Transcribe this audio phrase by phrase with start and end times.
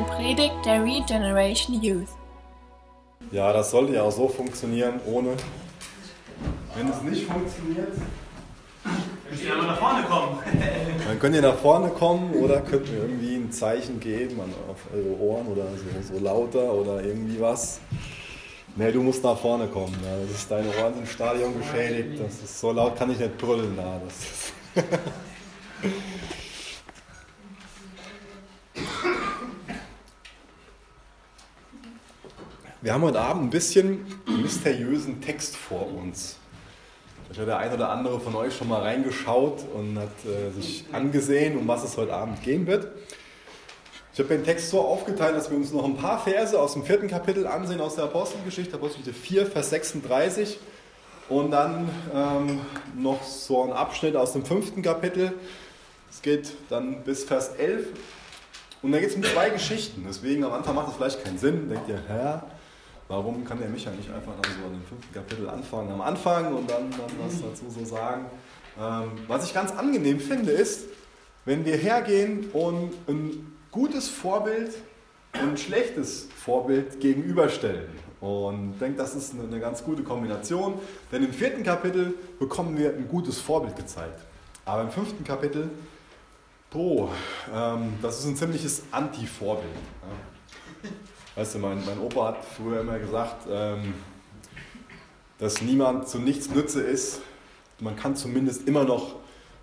[0.00, 2.08] eine Predigt der Regeneration Youth.
[3.30, 5.34] Ja, das sollte ja auch so funktionieren, ohne.
[6.74, 7.92] Wenn es nicht funktioniert,
[9.30, 10.38] Müsst ihr nach vorne kommen.
[11.06, 14.78] dann könnt ihr nach vorne kommen oder könnt mir irgendwie ein Zeichen geben an, auf
[14.92, 17.80] eure Ohren oder so, so lauter oder irgendwie was.
[18.74, 19.96] Nee, du musst nach vorne kommen.
[20.02, 20.18] Ja.
[20.22, 22.20] Das ist deine Ohren im Stadion geschädigt.
[22.20, 23.76] Das ist so laut kann ich nicht brüllen.
[23.76, 24.00] Ja.
[24.04, 24.84] Das
[32.82, 36.36] Wir haben heute Abend ein bisschen mysteriösen Text vor uns.
[37.24, 40.86] Vielleicht hat der ein oder andere von euch schon mal reingeschaut und hat äh, sich
[40.90, 42.88] angesehen, um was es heute Abend gehen wird.
[44.14, 46.82] Ich habe den Text so aufgeteilt, dass wir uns noch ein paar Verse aus dem
[46.82, 50.58] vierten Kapitel ansehen aus der Apostelgeschichte, Apostelgeschichte 4, Vers 36
[51.28, 52.60] und dann ähm,
[52.96, 55.34] noch so ein Abschnitt aus dem fünften Kapitel.
[56.10, 57.88] Es geht dann bis Vers 11
[58.80, 60.02] und da geht es um zwei Geschichten.
[60.08, 61.68] Deswegen am Anfang macht es vielleicht keinen Sinn.
[61.68, 62.40] Denkt ihr, hä?
[63.10, 66.54] Warum kann der Micha nicht einfach dann so an dem fünften Kapitel anfangen, am Anfang
[66.54, 68.26] und dann, dann was dazu so sagen?
[68.80, 70.84] Ähm, was ich ganz angenehm finde, ist,
[71.44, 74.76] wenn wir hergehen und ein gutes Vorbild
[75.34, 77.88] und ein schlechtes Vorbild gegenüberstellen.
[78.20, 80.74] Und ich denke, das ist eine, eine ganz gute Kombination,
[81.10, 84.20] denn im vierten Kapitel bekommen wir ein gutes Vorbild gezeigt.
[84.64, 85.68] Aber im fünften Kapitel,
[86.70, 87.10] boah,
[87.52, 89.74] ähm, das ist ein ziemliches Anti-Vorbild.
[89.74, 90.39] Ja.
[91.36, 93.94] Weißt du, mein, mein Opa hat früher immer gesagt, ähm,
[95.38, 97.20] dass niemand zu nichts Nütze ist.
[97.78, 99.14] Man kann zumindest immer noch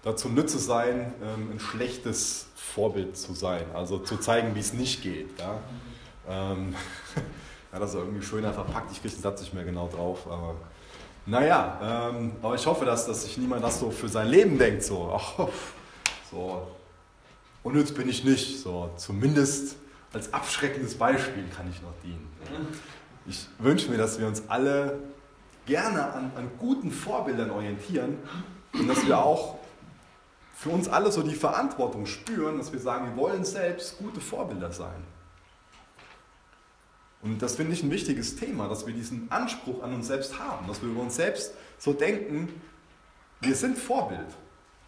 [0.04, 3.66] dazu Nütze sein, ähm, ein schlechtes Vorbild zu sein.
[3.74, 5.28] Also zu zeigen, wie es nicht geht.
[5.40, 5.60] Ja,
[6.30, 6.74] ähm,
[7.74, 8.92] ja das ist irgendwie schöner verpackt.
[8.92, 10.26] Ich kriege den Satz nicht mehr genau drauf.
[10.26, 10.56] Aber
[11.26, 14.84] naja, ähm, aber ich hoffe, dass, dass sich niemand das so für sein Leben denkt.
[14.84, 15.50] So, ach,
[16.32, 16.66] so
[17.62, 18.62] unnütz bin ich nicht.
[18.62, 19.76] So, zumindest
[20.18, 22.28] als abschreckendes Beispiel kann ich noch dienen.
[23.28, 25.00] Ich wünsche mir, dass wir uns alle
[25.68, 28.18] gerne an, an guten Vorbildern orientieren
[28.74, 29.60] und dass wir auch
[30.56, 34.72] für uns alle so die Verantwortung spüren, dass wir sagen, wir wollen selbst gute Vorbilder
[34.72, 35.04] sein.
[37.22, 40.68] Und das finde ich ein wichtiges Thema, dass wir diesen Anspruch an uns selbst haben,
[40.68, 42.50] dass wir über uns selbst so denken,
[43.42, 44.28] wir sind Vorbild.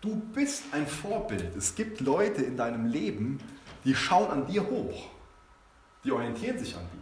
[0.02, 1.56] Du bist ein Vorbild.
[1.56, 3.40] Es gibt Leute in deinem Leben,
[3.84, 5.10] die schauen an dir hoch.
[6.04, 7.00] Die orientieren sich an dir.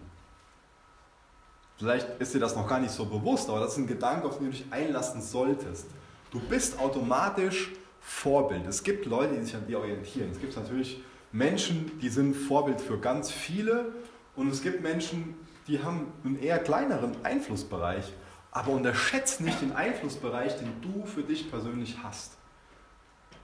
[1.78, 4.38] Vielleicht ist dir das noch gar nicht so bewusst, aber das ist ein Gedanke, auf
[4.38, 5.86] den du dich einlassen solltest.
[6.32, 7.72] Du bist automatisch
[8.02, 8.66] Vorbild.
[8.66, 10.32] Es gibt Leute, die sich an dir orientieren.
[10.32, 13.92] Es gibt natürlich Menschen, die sind Vorbild für ganz viele
[14.36, 15.36] und es gibt Menschen,
[15.68, 18.06] die haben einen eher kleineren Einflussbereich,
[18.52, 22.38] aber unterschätzt nicht den Einflussbereich, den du für dich persönlich hast.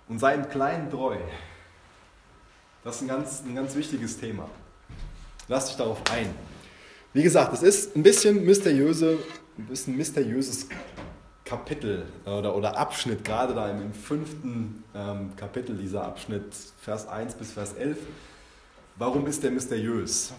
[0.08, 1.18] Und sei im Kleinen treu.
[2.84, 4.50] Das ist ein ganz, ein ganz wichtiges Thema.
[5.48, 6.34] Lass dich darauf ein.
[7.12, 9.18] Wie gesagt, es ist ein bisschen mysteriöse,
[9.58, 10.68] ein bisschen mysteriöses
[11.44, 16.46] Kapitel oder, oder Abschnitt, gerade da im fünften ähm, Kapitel, dieser Abschnitt,
[16.82, 17.98] Vers 1 bis Vers 11.
[18.96, 20.34] Warum ist der mysteriös?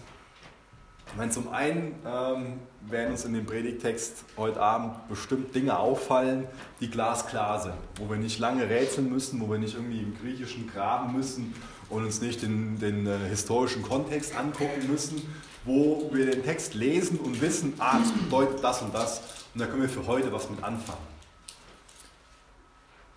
[1.07, 6.47] Ich meine, zum einen ähm, werden uns in dem Predigtext heute Abend bestimmt Dinge auffallen,
[6.81, 10.67] die glasklar sind, wo wir nicht lange rätseln müssen, wo wir nicht irgendwie im Griechischen
[10.67, 11.53] graben müssen
[11.89, 15.21] und uns nicht den, den äh, historischen Kontext angucken müssen,
[15.63, 19.21] wo wir den Text lesen und wissen, ah, das bedeutet das und das
[19.53, 21.15] und da können wir für heute was mit anfangen.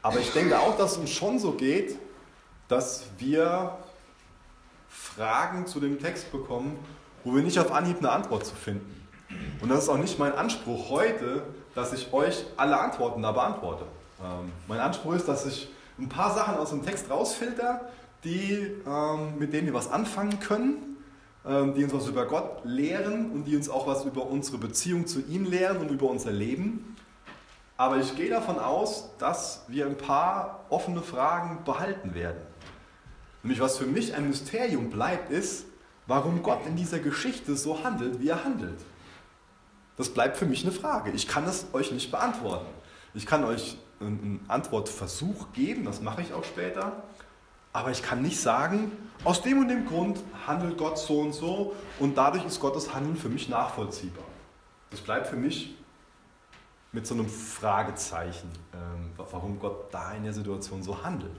[0.03, 1.99] Aber ich denke auch, dass es uns schon so geht,
[2.69, 3.77] dass wir
[4.89, 6.79] Fragen zu dem Text bekommen,
[7.25, 8.95] wo wir nicht auf Anhieb eine Antwort zu finden.
[9.61, 11.43] Und das ist auch nicht mein Anspruch heute,
[11.75, 13.85] dass ich euch alle Antworten da beantworte.
[14.23, 15.69] Ähm, mein Anspruch ist, dass ich
[15.99, 17.89] ein paar Sachen aus dem Text rausfilter,
[18.25, 20.97] die, ähm, mit denen wir was anfangen können,
[21.47, 25.07] ähm, die uns was über Gott lehren und die uns auch was über unsere Beziehung
[25.07, 26.97] zu ihm lehren und über unser Leben.
[27.77, 32.41] Aber ich gehe davon aus, dass wir ein paar offene Fragen behalten werden.
[33.43, 35.67] Nämlich was für mich ein Mysterium bleibt, ist,
[36.09, 38.81] warum Gott in dieser Geschichte so handelt, wie er handelt.
[39.97, 41.13] Das bleibt für mich eine Frage.
[41.13, 42.67] Ich kann es euch nicht beantworten.
[43.15, 47.05] Ich kann euch einen Antwortversuch geben, das mache ich auch später.
[47.79, 48.91] Aber ich kann nicht sagen,
[49.23, 53.17] aus dem und dem Grund handelt Gott so und so und dadurch ist Gottes Handeln
[53.17, 54.25] für mich nachvollziehbar.
[54.91, 55.77] Das bleibt für mich
[56.91, 61.37] mit so einem Fragezeichen, ähm, warum Gott da in der Situation so handelt.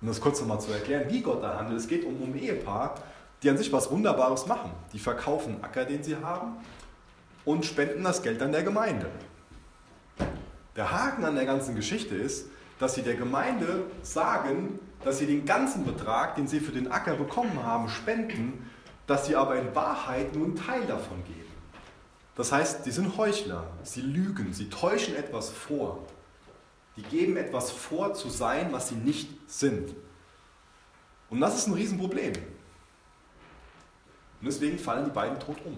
[0.00, 1.78] Um das kurz nochmal zu erklären, wie Gott da handelt.
[1.78, 2.96] Es geht um, um Ehepaar,
[3.40, 4.72] die an sich was Wunderbares machen.
[4.92, 6.56] Die verkaufen Acker, den sie haben
[7.44, 9.06] und spenden das Geld an der Gemeinde.
[10.74, 15.44] Der Haken an der ganzen Geschichte ist, dass sie der Gemeinde sagen, dass sie den
[15.44, 18.70] ganzen Betrag, den sie für den Acker bekommen haben, spenden,
[19.06, 21.44] dass sie aber in Wahrheit nur einen Teil davon geben.
[22.36, 26.04] Das heißt, die sind Heuchler, sie lügen, sie täuschen etwas vor.
[26.96, 29.94] Die geben etwas vor zu sein, was sie nicht sind.
[31.30, 32.34] Und das ist ein Riesenproblem.
[34.40, 35.76] Und deswegen fallen die beiden tot um.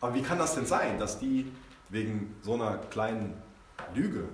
[0.00, 1.50] Aber wie kann das denn sein, dass die
[1.88, 3.42] wegen so einer kleinen
[3.94, 4.28] Lüge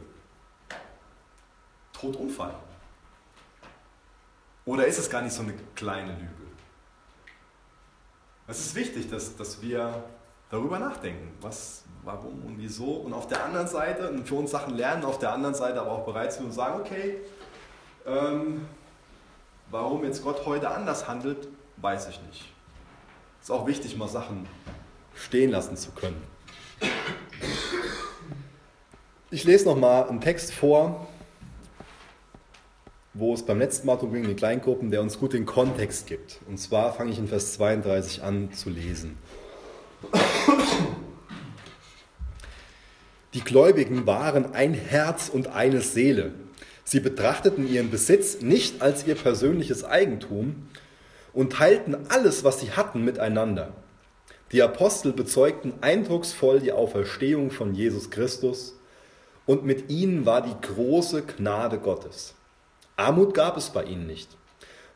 [1.93, 2.55] tot umfallen?
[4.65, 6.31] Oder ist es gar nicht so eine kleine Lüge?
[8.47, 10.05] Es ist wichtig, dass, dass wir
[10.51, 12.95] darüber nachdenken, was, warum und wieso.
[12.95, 15.93] Und auf der anderen Seite, und für uns Sachen lernen, auf der anderen Seite aber
[15.93, 17.19] auch bereit sind und sagen, okay,
[18.07, 18.67] ähm,
[19.71, 22.53] warum jetzt Gott heute anders handelt, weiß ich nicht.
[23.41, 24.47] Es ist auch wichtig, mal Sachen
[25.15, 26.23] stehen lassen zu können.
[29.32, 31.06] Ich lese nochmal einen Text vor,
[33.15, 36.41] wo es beim letzten Mal darum ging, in Kleingruppen, der uns gut den Kontext gibt.
[36.49, 39.17] Und zwar fange ich in Vers 32 an zu lesen.
[43.35, 46.32] Die Gläubigen waren ein Herz und eine Seele.
[46.82, 50.69] Sie betrachteten ihren Besitz nicht als ihr persönliches Eigentum
[51.32, 53.75] und teilten alles, was sie hatten, miteinander.
[54.50, 58.75] Die Apostel bezeugten eindrucksvoll die Auferstehung von Jesus Christus
[59.47, 62.35] und mit ihnen war die große Gnade Gottes.
[62.97, 64.37] Armut gab es bei ihnen nicht,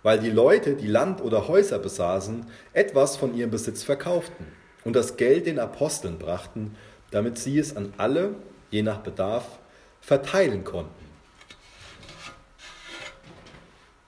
[0.02, 4.46] weil die Leute, die Land oder Häuser besaßen, etwas von ihrem Besitz verkauften
[4.84, 6.76] und das Geld den Aposteln brachten,
[7.10, 8.34] damit sie es an alle,
[8.70, 9.58] je nach Bedarf,
[10.00, 11.04] verteilen konnten.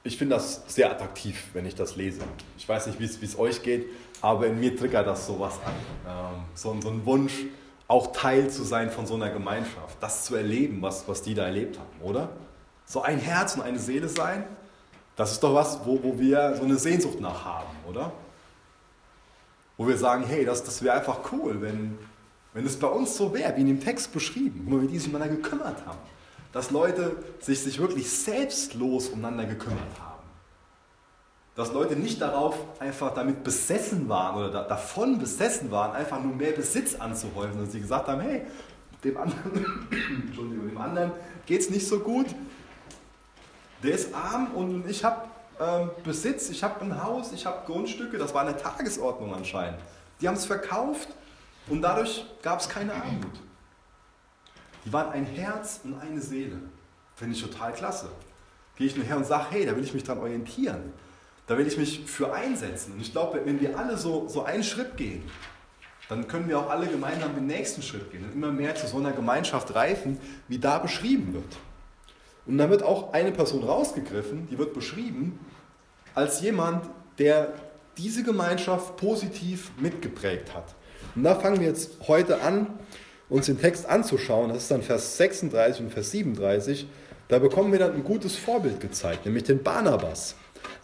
[0.04, 2.20] Ich finde das sehr attraktiv, wenn ich das lese.
[2.58, 3.86] Ich weiß nicht, wie es euch geht,
[4.20, 5.74] aber in mir triggert das sowas an.
[6.06, 7.46] Ähm, so, so ein Wunsch,
[7.88, 11.44] auch Teil zu sein von so einer Gemeinschaft, das zu erleben, was, was die da
[11.44, 12.30] erlebt haben, oder?
[12.86, 14.44] so ein Herz und eine Seele sein,
[15.16, 18.12] das ist doch was, wo, wo wir so eine Sehnsucht nach haben, oder?
[19.76, 21.98] Wo wir sagen, hey, das, das wäre einfach cool, wenn,
[22.54, 25.08] wenn es bei uns so wäre, wie in dem Text beschrieben, wo wir die sich
[25.08, 25.98] umeinander gekümmert haben.
[26.52, 30.05] Dass Leute sich, sich wirklich selbstlos umeinander gekümmert haben.
[31.56, 36.34] Dass Leute nicht darauf einfach damit besessen waren oder da, davon besessen waren, einfach nur
[36.34, 38.42] mehr Besitz anzuhäufen, sondern sie gesagt haben, hey,
[39.02, 39.88] dem anderen,
[40.26, 41.12] Entschuldigung, dem anderen
[41.46, 42.26] geht es nicht so gut,
[43.82, 45.22] der ist arm und ich habe
[45.58, 48.18] ähm, Besitz, ich habe ein Haus, ich habe Grundstücke.
[48.18, 49.78] Das war eine Tagesordnung anscheinend.
[50.20, 51.08] Die haben es verkauft
[51.68, 53.40] und dadurch gab es keine Armut.
[54.84, 56.58] Die waren ein Herz und eine Seele.
[57.16, 58.08] Finde ich total klasse.
[58.76, 60.92] Gehe ich nur her und sage, hey, da will ich mich dran orientieren.
[61.46, 62.94] Da will ich mich für einsetzen.
[62.94, 65.22] Und ich glaube, wenn wir alle so, so einen Schritt gehen,
[66.08, 68.98] dann können wir auch alle gemeinsam den nächsten Schritt gehen und immer mehr zu so
[68.98, 71.56] einer Gemeinschaft reifen, wie da beschrieben wird.
[72.46, 75.38] Und dann wird auch eine Person rausgegriffen, die wird beschrieben
[76.14, 76.88] als jemand,
[77.18, 77.52] der
[77.98, 80.74] diese Gemeinschaft positiv mitgeprägt hat.
[81.14, 82.68] Und da fangen wir jetzt heute an,
[83.28, 84.50] uns den Text anzuschauen.
[84.50, 86.86] Das ist dann Vers 36 und Vers 37.
[87.28, 90.36] Da bekommen wir dann ein gutes Vorbild gezeigt, nämlich den Barnabas.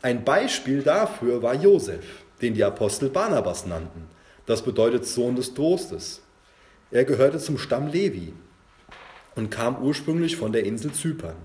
[0.04, 4.08] Ein Beispiel dafür war Josef, den die Apostel Barnabas nannten.
[4.46, 6.22] Das bedeutet Sohn des Trostes.
[6.90, 8.32] Er gehörte zum Stamm Levi
[9.36, 11.36] und kam ursprünglich von der Insel Zypern.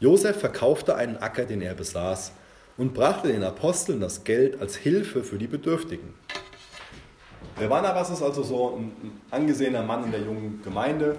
[0.00, 2.32] Josef verkaufte einen Acker, den er besaß,
[2.78, 6.14] und brachte den Aposteln das Geld als Hilfe für die Bedürftigen.
[7.60, 11.18] Der Barnabas ist also so ein angesehener Mann in der jungen Gemeinde,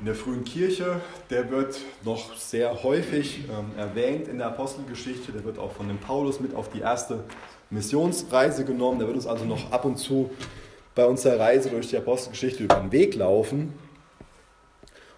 [0.00, 1.00] in der frühen Kirche.
[1.30, 5.32] Der wird noch sehr häufig ähm, erwähnt in der Apostelgeschichte.
[5.32, 7.24] Der wird auch von dem Paulus mit auf die erste
[7.70, 8.98] Missionsreise genommen.
[8.98, 10.30] Der wird uns also noch ab und zu
[10.94, 13.72] bei unserer Reise durch die Apostelgeschichte über den Weg laufen.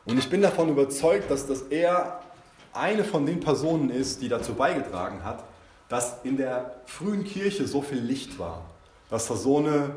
[0.05, 2.21] Und ich bin davon überzeugt, dass das eher
[2.73, 5.45] eine von den Personen ist, die dazu beigetragen hat,
[5.89, 8.63] dass in der frühen Kirche so viel Licht war,
[9.11, 9.91] dass da so eine,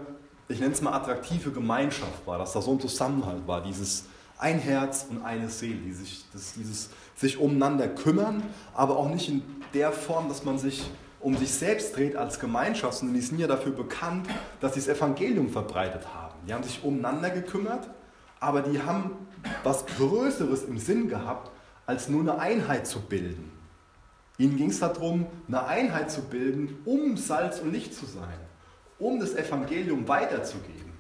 [0.48, 4.06] ich nenne es mal attraktive Gemeinschaft war, dass da so ein Zusammenhalt war, dieses
[4.38, 9.30] ein Herz und eine Seele, die sich, das, dieses sich umeinander kümmern, aber auch nicht
[9.30, 10.90] in der Form, dass man sich
[11.20, 14.28] um sich selbst dreht als Gemeinschaft, sondern die sind ja dafür bekannt,
[14.60, 16.36] dass sie das Evangelium verbreitet haben.
[16.48, 17.90] Die haben sich umeinander gekümmert,
[18.40, 19.12] aber die haben
[19.64, 21.50] was Größeres im Sinn gehabt,
[21.88, 23.52] als nur eine Einheit zu bilden.
[24.38, 28.38] Ihnen ging es darum, eine Einheit zu bilden, um Salz und Licht zu sein,
[29.00, 30.92] um das Evangelium weiterzugeben,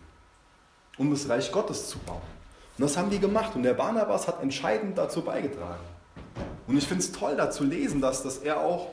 [0.97, 2.34] um das Reich Gottes zu bauen.
[2.77, 5.83] Und das haben die gemacht und der Barnabas hat entscheidend dazu beigetragen.
[6.67, 8.89] Und ich finde es toll, da zu lesen, dass, dass er auch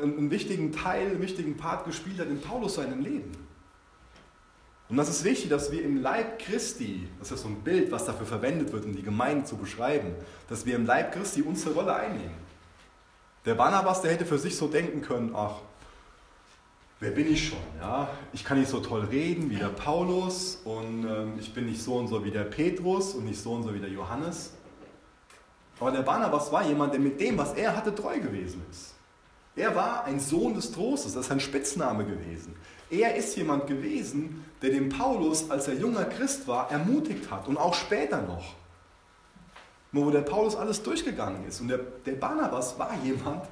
[0.00, 3.32] einen wichtigen Teil, einen wichtigen Part gespielt hat in Paulus seinem Leben.
[4.88, 8.04] Und das ist wichtig, dass wir im Leib Christi, das ist so ein Bild, was
[8.04, 10.14] dafür verwendet wird, um die Gemeinde zu beschreiben,
[10.48, 12.44] dass wir im Leib Christi unsere Rolle einnehmen.
[13.44, 15.56] Der Barnabas, der hätte für sich so denken können, ach,
[17.00, 17.58] wer bin ich schon?
[17.80, 18.08] Ja?
[18.32, 21.96] Ich kann nicht so toll reden wie der Paulus und ähm, ich bin nicht so
[21.96, 24.52] und so wie der Petrus und nicht so und so wie der Johannes.
[25.80, 28.94] Aber der Barnabas war jemand, der mit dem, was er hatte, treu gewesen ist.
[29.56, 32.56] Er war ein Sohn des Trostes, das ist ein Spitzname gewesen.
[32.90, 37.56] Er ist jemand gewesen, der den Paulus, als er junger Christ war, ermutigt hat und
[37.56, 38.54] auch später noch.
[39.92, 41.60] Wo der Paulus alles durchgegangen ist.
[41.60, 43.44] Und der, der Barnabas war jemand,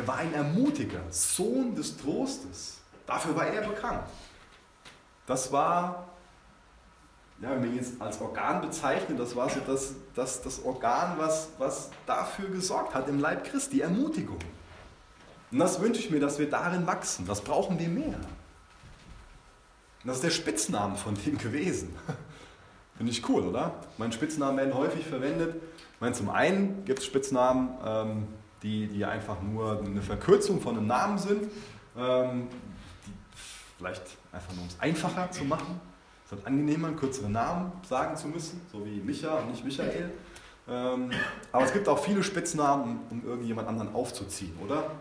[0.00, 2.78] er war ein Ermutiger, Sohn des Trostes.
[3.06, 4.04] Dafür war er bekannt.
[5.26, 6.08] Das war,
[7.40, 11.18] ja, wenn wir ihn jetzt als Organ bezeichnen, das war so das, das, das Organ,
[11.18, 14.38] was, was dafür gesorgt hat im Leib Christi, die Ermutigung.
[15.52, 17.26] Und das wünsche ich mir, dass wir darin wachsen.
[17.26, 18.14] Das brauchen wir mehr.
[18.14, 21.94] Und das ist der Spitzname von dem gewesen.
[22.96, 23.74] Finde ich cool, oder?
[23.98, 25.56] Meine Spitznamen werden häufig verwendet.
[25.94, 28.28] Ich meine, zum einen gibt es Spitznamen, ähm,
[28.62, 31.50] die, die einfach nur eine Verkürzung von einem Namen sind,
[31.96, 32.48] ähm,
[33.78, 34.02] vielleicht
[34.32, 35.80] einfach nur um es einfacher zu machen.
[36.26, 40.12] Es halt angenehmer, einen kürzeren Namen sagen zu müssen, so wie Micha und nicht Michael.
[40.68, 41.10] Ähm,
[41.50, 44.92] aber es gibt auch viele Spitznamen, um irgendjemand anderen aufzuziehen, oder?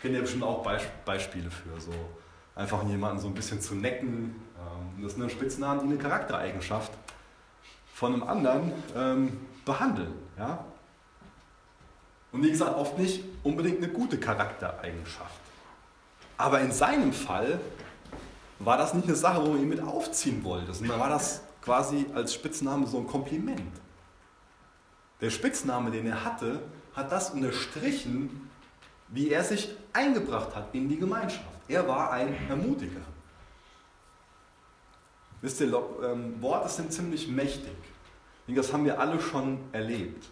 [0.00, 1.92] Kennt ihr bestimmt auch Beisp Beispiele für, so
[2.54, 4.36] einfach jemanden so ein bisschen zu necken.
[4.56, 6.92] Ähm, das sind dann Spitznamen, die eine Charaktereigenschaft
[7.92, 10.12] von einem anderen ähm, behandeln.
[10.38, 10.64] Ja?
[12.32, 15.40] Und wie gesagt, oft nicht unbedingt eine gute Charaktereigenschaft.
[16.38, 17.60] Aber in seinem Fall
[18.58, 22.06] war das nicht eine Sache, wo man ihn mit aufziehen wollte, sondern war das quasi
[22.14, 23.72] als Spitzname so ein Kompliment.
[25.20, 26.60] Der Spitzname, den er hatte,
[26.94, 28.50] hat das unterstrichen,
[29.08, 31.44] wie er sich eingebracht hat in die Gemeinschaft.
[31.68, 33.02] Er war ein Ermutiger.
[35.42, 35.72] Wisst ihr,
[36.02, 37.76] ähm, Worte sind ziemlich mächtig.
[38.48, 40.26] Das haben wir alle schon erlebt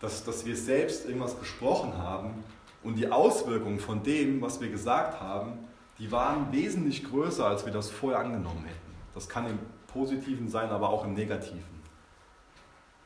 [0.00, 2.44] dass, dass wir selbst irgendwas gesprochen haben
[2.82, 5.58] und die Auswirkungen von dem, was wir gesagt haben,
[5.98, 8.94] die waren wesentlich größer, als wir das vorher angenommen hätten.
[9.14, 9.58] Das kann im
[9.92, 11.78] Positiven sein, aber auch im Negativen.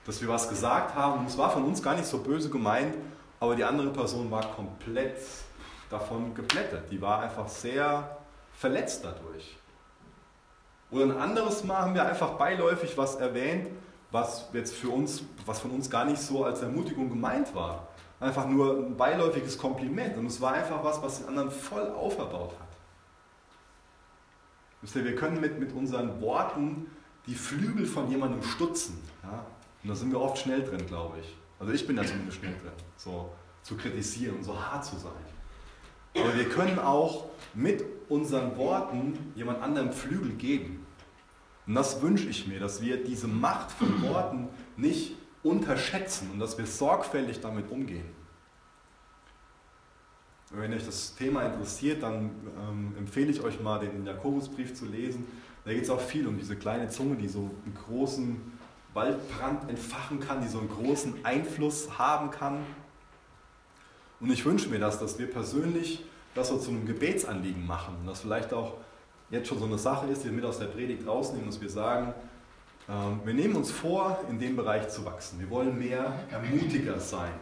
[0.05, 2.95] Dass wir was gesagt haben, und es war von uns gar nicht so böse gemeint,
[3.41, 5.17] aber die andere Person war komplett
[5.89, 6.91] davon geplättet.
[6.91, 8.19] Die war einfach sehr
[8.55, 9.57] verletzt dadurch.
[10.91, 13.69] Oder ein anderes Mal haben wir einfach beiläufig was erwähnt
[14.13, 17.89] was jetzt für uns, was von uns gar nicht so als Ermutigung gemeint war.
[18.21, 20.17] Einfach nur ein beiläufiges Kompliment.
[20.17, 22.69] Und es war einfach was, was den anderen voll auferbaut hat.
[24.83, 26.87] Wisst ihr, wir können mit, mit unseren Worten
[27.27, 29.01] die Flügel von jemandem stutzen.
[29.23, 29.47] Ja?
[29.83, 31.37] Und da sind wir oft schnell drin, glaube ich.
[31.59, 33.31] Also ich bin da zumindest schnell drin, so
[33.63, 35.13] zu kritisieren und so hart zu sein.
[36.17, 40.82] Aber wir können auch mit unseren Worten jemand anderem Flügel geben.
[41.73, 46.59] Und das wünsche ich mir, dass wir diese Macht von Worten nicht unterschätzen und dass
[46.59, 48.05] wir sorgfältig damit umgehen.
[50.51, 55.25] Wenn euch das Thema interessiert, dann ähm, empfehle ich euch mal den Jakobusbrief zu lesen.
[55.65, 58.39] Da geht es auch viel um diese kleine Zunge, die so einen großen
[58.93, 62.59] Waldbrand entfachen kann, die so einen großen Einfluss haben kann.
[64.21, 68.09] Und ich wünsche mir das, dass wir persönlich das so zu einem Gebetsanliegen machen und
[68.09, 68.77] das vielleicht auch
[69.33, 71.71] jetzt schon so eine Sache ist, die wir mit aus der Predigt rausnehmen, dass wir
[71.71, 72.15] sagen,
[72.89, 75.41] ähm, wir nehmen uns vor, in dem Bereich zu wachsen.
[75.41, 77.33] Wir wollen mehr Ermutiger sein.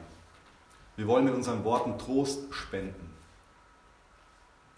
[0.97, 3.11] Wir wollen mit unseren Worten Trost spenden.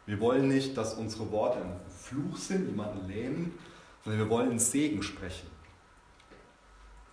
[0.06, 3.54] Wir wollen nicht, dass unsere Worte ein Fluch sind, jemanden lähmen,
[4.02, 5.46] sondern wir wollen Segen sprechen.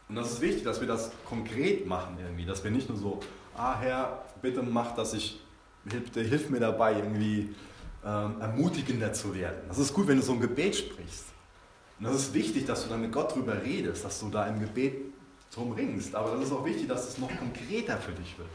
[0.07, 3.19] Und das ist wichtig, dass wir das konkret machen irgendwie, dass wir nicht nur so,
[3.55, 5.39] ah Herr, bitte mach, dass ich,
[5.89, 7.53] hilf, hilf mir dabei, irgendwie
[8.05, 9.61] ähm, ermutigender zu werden.
[9.67, 11.25] Das ist gut, wenn du so ein Gebet sprichst.
[11.99, 14.59] Und das ist wichtig, dass du dann mit Gott drüber redest, dass du da im
[14.59, 15.13] Gebet
[15.53, 16.15] drum ringst.
[16.15, 18.49] Aber das ist auch wichtig, dass es noch konkreter für dich wird.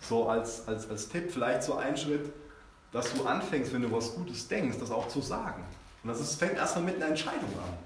[0.00, 2.30] So als, als, als Tipp vielleicht so ein Schritt,
[2.92, 5.64] dass du anfängst, wenn du was Gutes denkst, das auch zu sagen.
[6.02, 7.78] Und das ist, fängt erstmal mit einer Entscheidung an.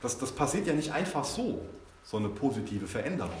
[0.00, 1.66] Das, das passiert ja nicht einfach so,
[2.04, 3.32] so eine positive Veränderung.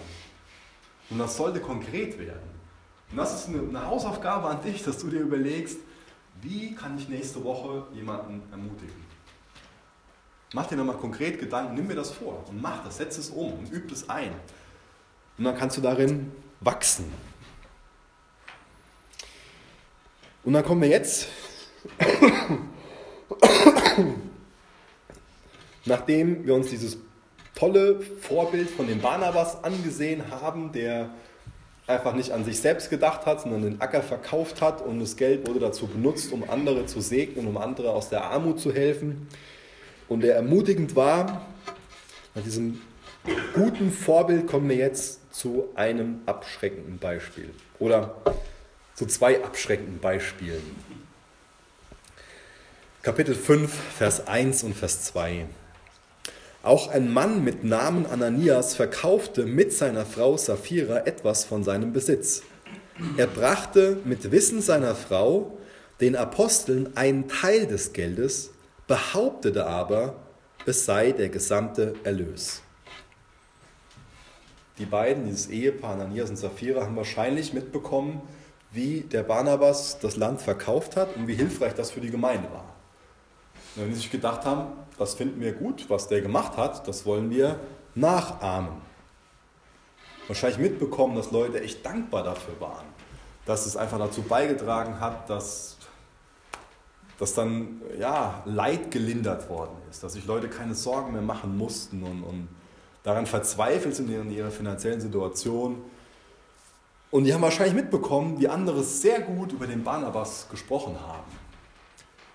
[1.10, 2.57] Und das sollte konkret werden.
[3.10, 5.78] Und das ist eine Hausaufgabe an dich, dass du dir überlegst,
[6.42, 9.08] wie kann ich nächste Woche jemanden ermutigen?
[10.52, 13.52] Mach dir nochmal konkret Gedanken, nimm mir das vor und mach das, setz es um
[13.52, 14.32] und üb es ein.
[15.36, 17.12] Und dann kannst du darin wachsen.
[20.44, 21.28] Und dann kommen wir jetzt,
[25.84, 26.96] nachdem wir uns dieses
[27.54, 31.10] tolle Vorbild von dem Barnabas angesehen haben, der
[31.88, 35.46] einfach nicht an sich selbst gedacht hat, sondern den Acker verkauft hat und das Geld
[35.48, 39.26] wurde dazu benutzt, um andere zu segnen, um andere aus der Armut zu helfen.
[40.08, 41.42] Und der ermutigend war,
[42.34, 42.80] nach diesem
[43.54, 47.50] guten Vorbild kommen wir jetzt zu einem abschreckenden Beispiel.
[47.78, 48.14] Oder
[48.94, 50.62] zu zwei abschreckenden Beispielen.
[53.02, 55.46] Kapitel 5, Vers 1 und Vers 2.
[56.62, 62.42] Auch ein Mann mit Namen Ananias verkaufte mit seiner Frau Sapphira etwas von seinem Besitz.
[63.16, 65.56] Er brachte mit Wissen seiner Frau
[66.00, 68.50] den Aposteln einen Teil des Geldes,
[68.88, 70.16] behauptete aber,
[70.66, 72.60] es sei der gesamte Erlös.
[74.78, 78.20] Die beiden, dieses Ehepaar Ananias und Sapphira, haben wahrscheinlich mitbekommen,
[78.72, 82.67] wie der Barnabas das Land verkauft hat und wie hilfreich das für die Gemeinde war.
[83.78, 87.06] Und wenn sie sich gedacht haben, das finden wir gut, was der gemacht hat, das
[87.06, 87.60] wollen wir
[87.94, 88.82] nachahmen.
[90.26, 92.86] Wahrscheinlich mitbekommen, dass Leute echt dankbar dafür waren,
[93.46, 95.78] dass es einfach dazu beigetragen hat, dass,
[97.18, 102.02] dass dann ja, Leid gelindert worden ist, dass sich Leute keine Sorgen mehr machen mussten
[102.02, 102.48] und, und
[103.04, 105.82] daran verzweifelt sind in ihrer finanziellen Situation.
[107.10, 111.37] Und die haben wahrscheinlich mitbekommen, wie andere sehr gut über den Barnabas gesprochen haben.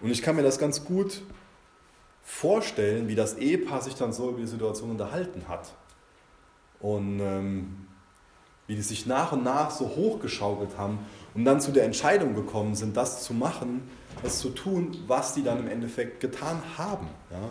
[0.03, 1.23] Und ich kann mir das ganz gut
[2.23, 5.73] vorstellen, wie das Ehepaar sich dann so über die Situation unterhalten hat.
[6.79, 7.87] Und ähm,
[8.67, 10.99] wie die sich nach und nach so hochgeschaukelt haben
[11.33, 13.89] und dann zu der Entscheidung gekommen sind, das zu machen,
[14.21, 17.07] das zu tun, was die dann im Endeffekt getan haben.
[17.31, 17.49] Ja?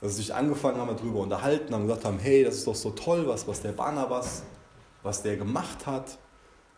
[0.00, 2.90] Dass sie sich angefangen haben, darüber unterhalten, haben gesagt haben, hey, das ist doch so
[2.90, 4.44] toll, was, was der Barnabas,
[5.02, 6.18] was der gemacht hat.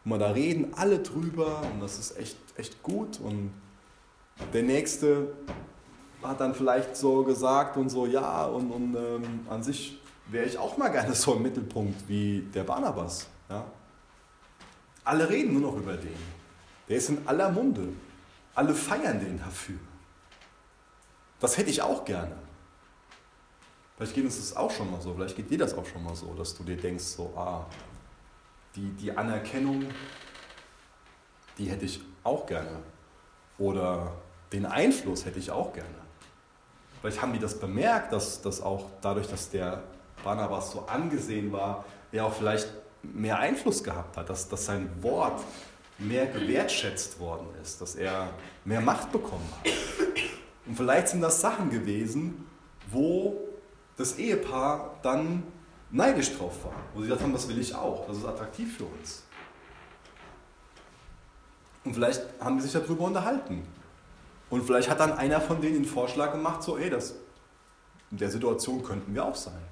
[0.05, 3.21] Und mal da reden alle drüber und das ist echt, echt gut.
[3.21, 3.53] Und
[4.53, 5.35] der Nächste
[6.23, 10.59] hat dann vielleicht so gesagt und so, ja, und, und ähm, an sich wäre ich
[10.59, 13.27] auch mal gerne so im Mittelpunkt wie der Barnabas.
[13.49, 13.65] Ja?
[15.05, 16.37] Alle reden nur noch über den.
[16.89, 17.89] Der ist in aller Munde.
[18.55, 19.79] Alle feiern den dafür.
[21.39, 22.37] Das hätte ich auch gerne.
[23.97, 26.15] Vielleicht geht uns das auch schon mal so, vielleicht geht dir das auch schon mal
[26.15, 27.65] so, dass du dir denkst, so, ah,
[28.75, 29.87] die, die Anerkennung,
[31.57, 32.83] die hätte ich auch gerne.
[33.59, 34.13] Oder
[34.53, 35.89] den Einfluss hätte ich auch gerne.
[37.01, 39.83] Vielleicht haben die das bemerkt, dass, dass auch dadurch, dass der
[40.25, 42.69] Barnabas so angesehen war, er auch vielleicht
[43.03, 45.41] mehr Einfluss gehabt hat, dass, dass sein Wort
[45.99, 48.31] mehr gewertschätzt worden ist, dass er
[48.65, 49.73] mehr Macht bekommen hat.
[50.67, 52.47] Und vielleicht sind das Sachen gewesen,
[52.91, 53.41] wo
[53.97, 55.45] das Ehepaar dann
[55.91, 58.85] neidisch drauf war, wo sie gesagt haben, das will ich auch, das ist attraktiv für
[58.85, 59.23] uns.
[61.87, 63.63] Und vielleicht haben die sich darüber unterhalten.
[64.51, 67.15] Und vielleicht hat dann einer von denen den Vorschlag gemacht, so, ey, das,
[68.11, 69.63] in der Situation könnten wir auch sein.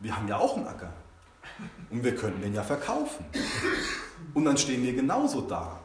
[0.00, 0.92] Wir haben ja auch einen Acker.
[1.90, 3.26] Und wir könnten den ja verkaufen.
[4.32, 5.78] Und dann stehen wir genauso da.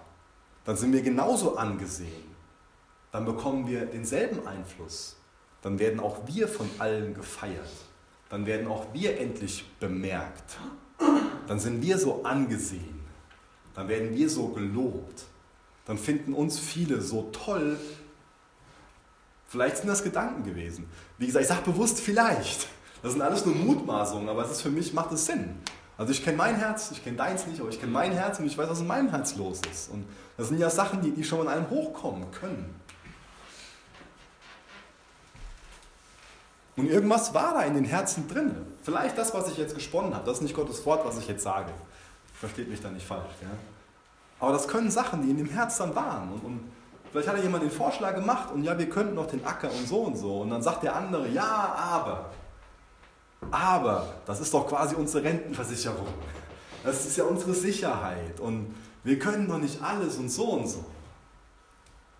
[0.63, 2.35] Dann sind wir genauso angesehen.
[3.11, 5.17] Dann bekommen wir denselben Einfluss.
[5.61, 7.67] Dann werden auch wir von allen gefeiert.
[8.29, 10.57] Dann werden auch wir endlich bemerkt.
[11.45, 13.01] Dann sind wir so angesehen.
[13.73, 15.25] Dann werden wir so gelobt.
[15.87, 17.77] Dann finden uns viele so toll,
[19.47, 20.89] Vielleicht sind das Gedanken gewesen.
[21.17, 22.67] Wie gesagt, ich sage bewusst vielleicht.
[23.01, 25.55] Das sind alles nur Mutmaßungen, aber es ist für mich, macht es Sinn.
[25.97, 28.45] Also ich kenne mein Herz, ich kenne deins nicht, aber ich kenne mein Herz und
[28.45, 29.89] ich weiß, was in meinem Herz los ist.
[29.89, 32.75] Und das sind ja Sachen, die, die schon in einem hochkommen können.
[36.75, 38.55] Und irgendwas war da in den Herzen drin.
[38.83, 40.25] Vielleicht das, was ich jetzt gesponnen habe.
[40.25, 41.71] Das ist nicht Gottes Wort, was ich jetzt sage.
[42.35, 43.31] Versteht mich da nicht falsch.
[43.41, 43.49] Ja?
[44.39, 46.31] Aber das können Sachen, die in dem Herz dann waren.
[46.31, 46.71] Und, und
[47.11, 50.01] Vielleicht hat jemand den Vorschlag gemacht und ja, wir könnten noch den Acker und so
[50.01, 50.41] und so.
[50.41, 52.29] Und dann sagt der andere, ja, aber.
[53.49, 56.07] Aber, das ist doch quasi unsere Rentenversicherung.
[56.83, 58.39] Das ist ja unsere Sicherheit.
[58.39, 60.83] Und wir können doch nicht alles und so und so.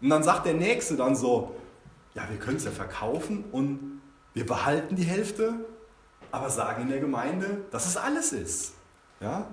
[0.02, 1.56] Und dann sagt der Nächste dann so,
[2.14, 4.02] ja, wir können es ja verkaufen und
[4.34, 5.54] wir behalten die Hälfte,
[6.32, 8.74] aber sagen in der Gemeinde, dass es alles ist.
[9.20, 9.48] Ja?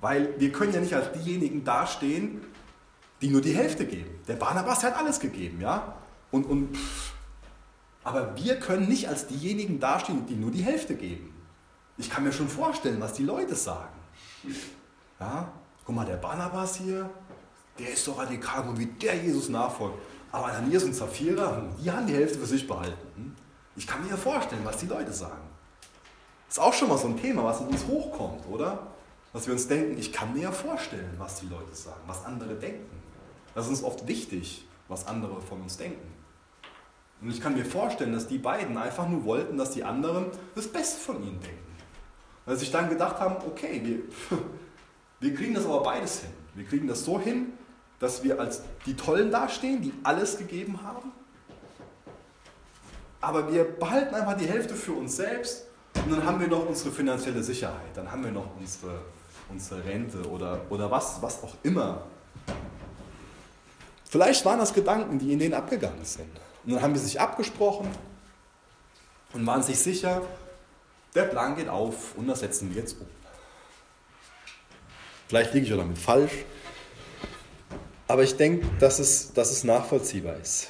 [0.00, 2.40] Weil wir können ja nicht als diejenigen dastehen,
[3.20, 4.10] die nur die Hälfte geben.
[4.26, 5.94] Der Barnabas hat alles gegeben, ja.
[6.30, 6.76] Und, und,
[8.02, 11.34] aber wir können nicht als diejenigen dastehen, die nur die Hälfte geben.
[11.98, 13.92] Ich kann mir schon vorstellen, was die Leute sagen.
[15.18, 15.52] Ja,
[15.84, 17.10] guck mal, der Barnabas hier,
[17.78, 19.98] der ist so radikal, wie der Jesus nachfolgt.
[20.32, 23.36] Aber Ananias und Sapphira, die haben die Hälfte für sich behalten.
[23.76, 25.42] Ich kann mir ja vorstellen, was die Leute sagen.
[26.48, 28.86] Ist auch schon mal so ein Thema, was in uns hochkommt, oder?
[29.32, 32.54] Dass wir uns denken, ich kann mir ja vorstellen, was die Leute sagen, was andere
[32.54, 33.00] denken.
[33.54, 36.08] Das ist uns oft wichtig, was andere von uns denken.
[37.20, 40.68] Und ich kann mir vorstellen, dass die beiden einfach nur wollten, dass die anderen das
[40.68, 41.76] Beste von ihnen denken.
[42.46, 44.38] Weil sie sich dann gedacht haben, okay, wir,
[45.20, 46.30] wir kriegen das aber beides hin.
[46.54, 47.52] Wir kriegen das so hin,
[47.98, 51.12] dass wir als die Tollen dastehen, die alles gegeben haben.
[53.20, 56.90] aber wir behalten einfach die Hälfte für uns selbst und dann haben wir noch unsere
[56.90, 59.02] finanzielle Sicherheit, dann haben wir noch unsere,
[59.50, 62.06] unsere Rente oder, oder was, was auch immer.
[64.08, 66.30] Vielleicht waren das Gedanken, die in denen abgegangen sind.
[66.64, 67.88] Und dann haben sie sich abgesprochen
[69.32, 70.22] und waren sich sicher,
[71.14, 73.06] der Plan geht auf und das setzen wir jetzt um.
[75.28, 76.44] Vielleicht liege ich auch damit falsch,
[78.08, 80.68] aber ich denke, dass es, dass es nachvollziehbar ist.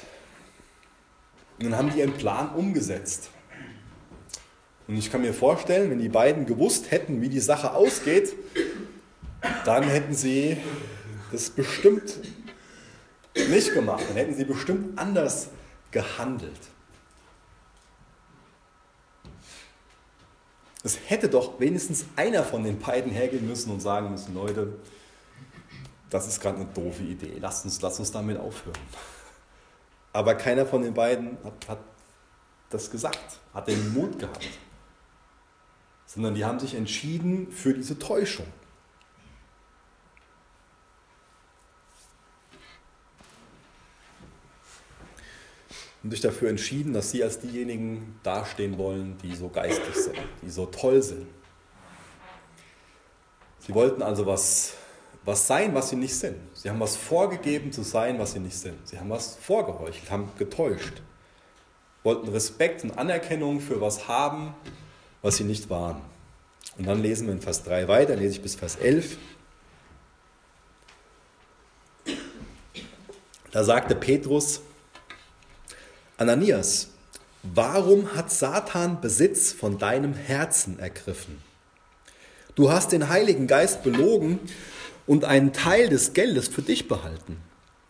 [1.57, 3.29] Und dann haben die ihren Plan umgesetzt.
[4.87, 8.33] Und ich kann mir vorstellen, wenn die beiden gewusst hätten, wie die Sache ausgeht,
[9.65, 10.57] dann hätten sie
[11.31, 12.19] das bestimmt
[13.35, 14.03] nicht gemacht.
[14.07, 15.49] Dann hätten sie bestimmt anders
[15.91, 16.59] gehandelt.
[20.83, 24.79] Es hätte doch wenigstens einer von den beiden hergehen müssen und sagen müssen, Leute,
[26.09, 28.77] das ist gerade eine doofe Idee, lasst uns, lasst uns damit aufhören.
[30.11, 31.79] Aber keiner von den beiden hat, hat
[32.69, 34.47] das gesagt, hat den Mut gehabt,
[36.05, 38.47] sondern die haben sich entschieden für diese Täuschung.
[46.03, 50.49] Und sich dafür entschieden, dass sie als diejenigen dastehen wollen, die so geistig sind, die
[50.49, 51.27] so toll sind.
[53.59, 54.73] Sie wollten also was,
[55.23, 56.37] was sein, was sie nicht sind.
[56.55, 58.87] Sie haben was vorgegeben zu sein, was sie nicht sind.
[58.87, 61.01] Sie haben was vorgeheuchelt, haben getäuscht.
[62.03, 64.55] Wollten Respekt und Anerkennung für was haben,
[65.21, 66.01] was sie nicht waren.
[66.77, 69.17] Und dann lesen wir in Vers 3 weiter, lese ich bis Vers 11.
[73.51, 74.61] Da sagte Petrus,
[76.21, 76.89] Ananias,
[77.41, 81.41] warum hat Satan Besitz von deinem Herzen ergriffen?
[82.53, 84.39] Du hast den Heiligen Geist belogen
[85.07, 87.37] und einen Teil des Geldes für dich behalten.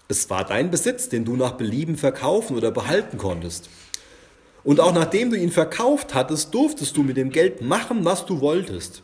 [0.07, 3.69] Es war dein Besitz, den du nach Belieben verkaufen oder behalten konntest.
[4.63, 8.39] Und auch nachdem du ihn verkauft hattest, durftest du mit dem Geld machen, was du
[8.39, 9.03] wolltest.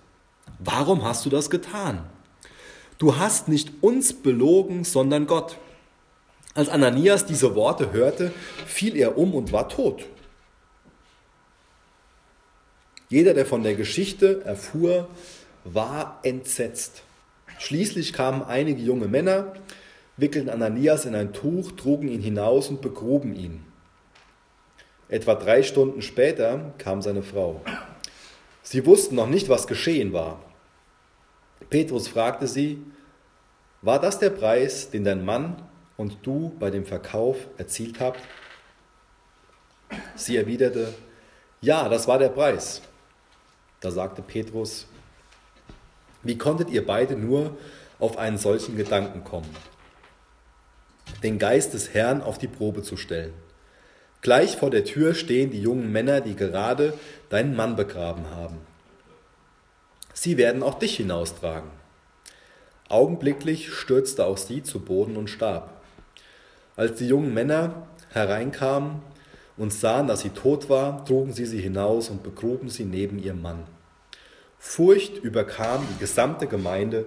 [0.60, 2.06] Warum hast du das getan?
[2.98, 5.58] Du hast nicht uns belogen, sondern Gott.
[6.58, 8.32] Als Ananias diese Worte hörte,
[8.65, 10.08] fiel er um und war tot.
[13.10, 15.08] Jeder, der von der Geschichte erfuhr,
[15.65, 17.04] war entsetzt.
[17.60, 19.54] Schließlich kamen einige junge Männer,
[20.17, 23.63] wickelten Ananias in ein Tuch, trugen ihn hinaus und begruben ihn.
[25.10, 27.62] Etwa drei Stunden später kam seine Frau.
[28.63, 30.41] Sie wussten noch nicht, was geschehen war.
[31.70, 32.82] Petrus fragte sie,
[33.84, 35.66] war das der Preis, den dein Mann
[35.97, 38.21] und du bei dem Verkauf erzielt habt?
[40.15, 40.93] Sie erwiderte,
[41.62, 42.81] ja, das war der Preis.
[43.79, 44.88] Da sagte Petrus,
[46.23, 47.57] wie konntet ihr beide nur
[47.99, 49.49] auf einen solchen Gedanken kommen,
[51.23, 53.33] den Geist des Herrn auf die Probe zu stellen?
[54.21, 56.93] Gleich vor der Tür stehen die jungen Männer, die gerade
[57.29, 58.57] deinen Mann begraben haben.
[60.13, 61.69] Sie werden auch dich hinaustragen.
[62.89, 65.77] Augenblicklich stürzte auch sie zu Boden und starb.
[66.78, 69.02] Als die jungen Männer hereinkamen
[69.58, 73.42] und sahen, dass sie tot war, trugen sie sie hinaus und begruben sie neben ihrem
[73.42, 73.63] Mann.
[74.60, 77.06] Furcht überkam die gesamte Gemeinde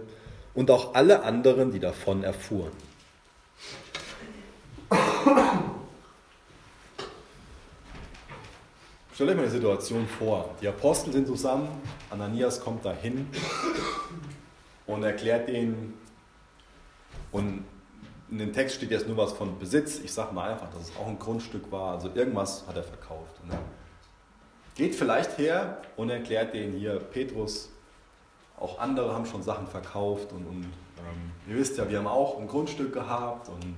[0.55, 2.73] und auch alle anderen, die davon erfuhren.
[9.15, 10.57] Stellt euch mal die Situation vor.
[10.61, 11.69] Die Apostel sind zusammen,
[12.11, 13.29] Ananias kommt dahin
[14.87, 15.95] und erklärt ihnen
[17.31, 17.65] und
[18.31, 19.99] in dem Text steht jetzt nur was von Besitz.
[19.99, 21.95] Ich sage mal einfach, dass es auch ein Grundstück war.
[21.95, 23.45] Also irgendwas hat er verkauft.
[23.47, 23.59] Ne?
[24.75, 27.71] Geht vielleicht her und erklärt denen hier, Petrus,
[28.59, 32.38] auch andere haben schon Sachen verkauft und, und ähm, ihr wisst ja, wir haben auch
[32.38, 33.77] ein Grundstück gehabt und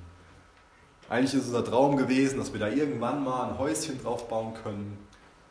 [1.08, 4.98] eigentlich ist unser Traum gewesen, dass wir da irgendwann mal ein Häuschen drauf bauen können.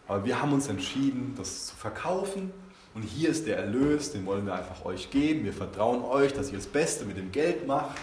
[0.07, 2.51] Aber wir haben uns entschieden, das zu verkaufen
[2.93, 5.45] und hier ist der Erlös, den wollen wir einfach euch geben.
[5.45, 8.01] Wir vertrauen euch, dass ihr das Beste mit dem Geld macht.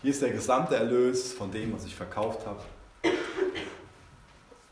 [0.00, 2.62] Hier ist der gesamte Erlös von dem, was ich verkauft habe.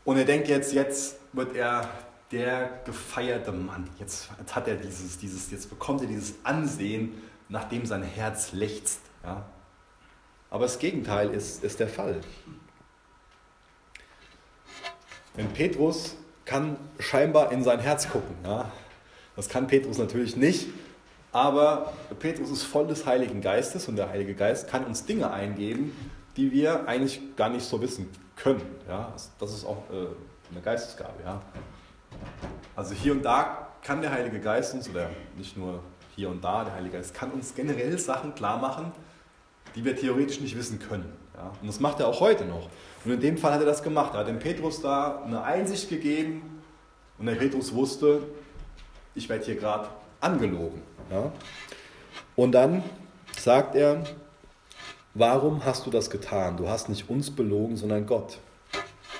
[0.05, 1.89] Und er denkt jetzt, jetzt wird er
[2.31, 3.89] der gefeierte Mann.
[3.99, 9.01] Jetzt hat er dieses, dieses, jetzt bekommt er dieses Ansehen, nachdem sein Herz lechzt.
[9.23, 9.45] Ja?
[10.49, 12.21] Aber das Gegenteil ist, ist der Fall.
[15.35, 18.35] Denn Petrus kann scheinbar in sein Herz gucken.
[18.45, 18.71] Ja?
[19.35, 20.67] Das kann Petrus natürlich nicht.
[21.37, 25.95] Aber Petrus ist voll des Heiligen Geistes und der Heilige Geist kann uns Dinge eingeben,
[26.35, 28.63] die wir eigentlich gar nicht so wissen können.
[28.87, 29.13] Ja?
[29.37, 30.07] Das ist auch äh,
[30.51, 31.13] eine Geistesgabe.
[31.23, 31.39] Ja?
[32.75, 35.83] Also hier und da kann der Heilige Geist uns, oder nicht nur
[36.15, 38.91] hier und da, der Heilige Geist kann uns generell Sachen klar machen,
[39.75, 41.13] die wir theoretisch nicht wissen können.
[41.35, 41.51] Ja?
[41.61, 42.67] Und das macht er auch heute noch.
[43.05, 44.15] Und in dem Fall hat er das gemacht.
[44.15, 46.63] Er hat dem Petrus da eine Einsicht gegeben
[47.19, 48.23] und der Petrus wusste,
[49.13, 49.87] ich werde hier gerade
[50.19, 50.81] angelogen.
[51.11, 51.31] Ja?
[52.35, 52.83] Und dann
[53.37, 54.03] sagt er,
[55.13, 56.57] warum hast du das getan?
[56.57, 58.39] Du hast nicht uns belogen, sondern Gott.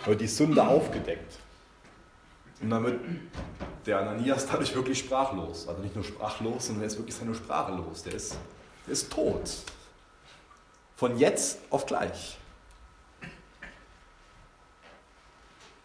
[0.05, 1.33] Wird die Sünde aufgedeckt.
[2.61, 2.99] Und wird
[3.85, 5.67] der Ananias dadurch wirklich sprachlos.
[5.67, 8.03] Also nicht nur sprachlos, sondern er ist wirklich seine Sprache los.
[8.03, 8.37] Der ist,
[8.85, 9.49] der ist tot.
[10.95, 12.37] Von jetzt auf gleich.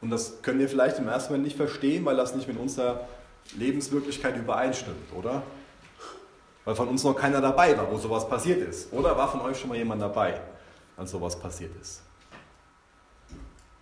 [0.01, 3.07] Und das können wir vielleicht im ersten Moment nicht verstehen, weil das nicht mit unserer
[3.57, 5.43] Lebenswirklichkeit übereinstimmt, oder?
[6.65, 8.93] Weil von uns noch keiner dabei war, wo sowas passiert ist.
[8.93, 10.41] Oder war von euch schon mal jemand dabei,
[10.97, 12.03] als sowas passiert ist?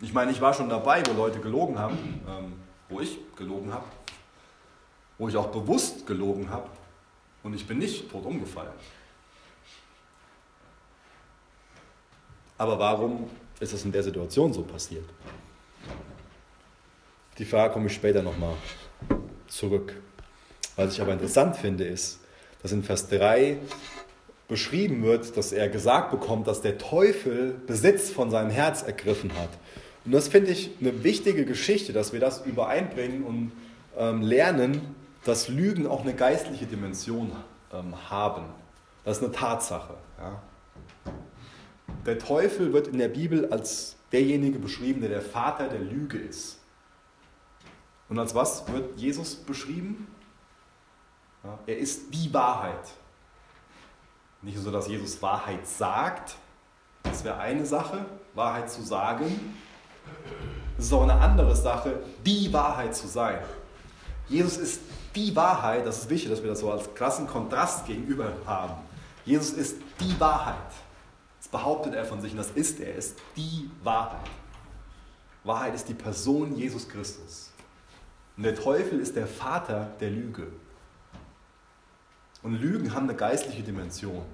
[0.01, 2.53] Ich meine, ich war schon dabei, wo Leute gelogen haben, ähm,
[2.89, 3.85] wo ich gelogen habe,
[5.19, 6.69] wo ich auch bewusst gelogen habe
[7.43, 8.73] und ich bin nicht tot umgefallen.
[12.57, 15.09] Aber warum ist es in der Situation so passiert?
[17.39, 18.55] Die Frage komme ich später nochmal
[19.51, 19.95] zurück.
[20.77, 22.21] Was ich aber interessant finde, ist,
[22.63, 23.59] dass in Vers 3
[24.49, 29.51] beschrieben wird, dass er gesagt bekommt, dass der Teufel Besitz von seinem Herz ergriffen hat.
[30.05, 33.53] Und das finde ich eine wichtige Geschichte, dass wir das übereinbringen und
[33.99, 37.33] ähm, lernen, dass Lügen auch eine geistliche Dimension
[37.73, 38.45] ähm, haben.
[39.05, 39.95] Das ist eine Tatsache.
[40.19, 40.43] Ja.
[42.07, 46.60] Der Teufel wird in der Bibel als derjenige beschrieben, der der Vater der Lüge ist.
[48.11, 50.09] Und als was wird Jesus beschrieben?
[51.45, 52.93] Ja, er ist die Wahrheit.
[54.43, 56.35] Nicht so, dass Jesus Wahrheit sagt,
[57.05, 59.55] das wäre eine Sache, Wahrheit zu sagen.
[60.77, 63.39] Es ist auch eine andere Sache, die Wahrheit zu sein.
[64.29, 64.81] Jesus ist
[65.15, 68.75] die Wahrheit, das ist wichtig, dass wir das so als krassen Kontrast gegenüber haben.
[69.25, 70.57] Jesus ist die Wahrheit.
[71.39, 72.89] Das behauptet er von sich und das ist er.
[72.89, 74.29] Er ist die Wahrheit.
[75.45, 77.50] Wahrheit ist die Person Jesus Christus.
[78.37, 80.47] Und der Teufel ist der Vater der Lüge.
[82.43, 84.25] Und Lügen haben eine geistliche Dimension.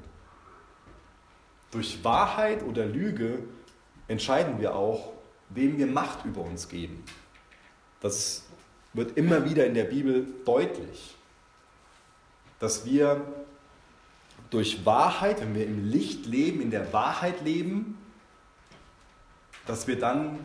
[1.71, 3.41] Durch Wahrheit oder Lüge
[4.09, 5.13] entscheiden wir auch,
[5.49, 7.03] wem wir Macht über uns geben.
[8.01, 8.45] Das
[8.93, 11.17] wird immer wieder in der Bibel deutlich,
[12.59, 13.21] dass wir
[14.51, 17.99] durch Wahrheit, wenn wir im Licht leben, in der Wahrheit leben,
[19.67, 20.39] dass wir dann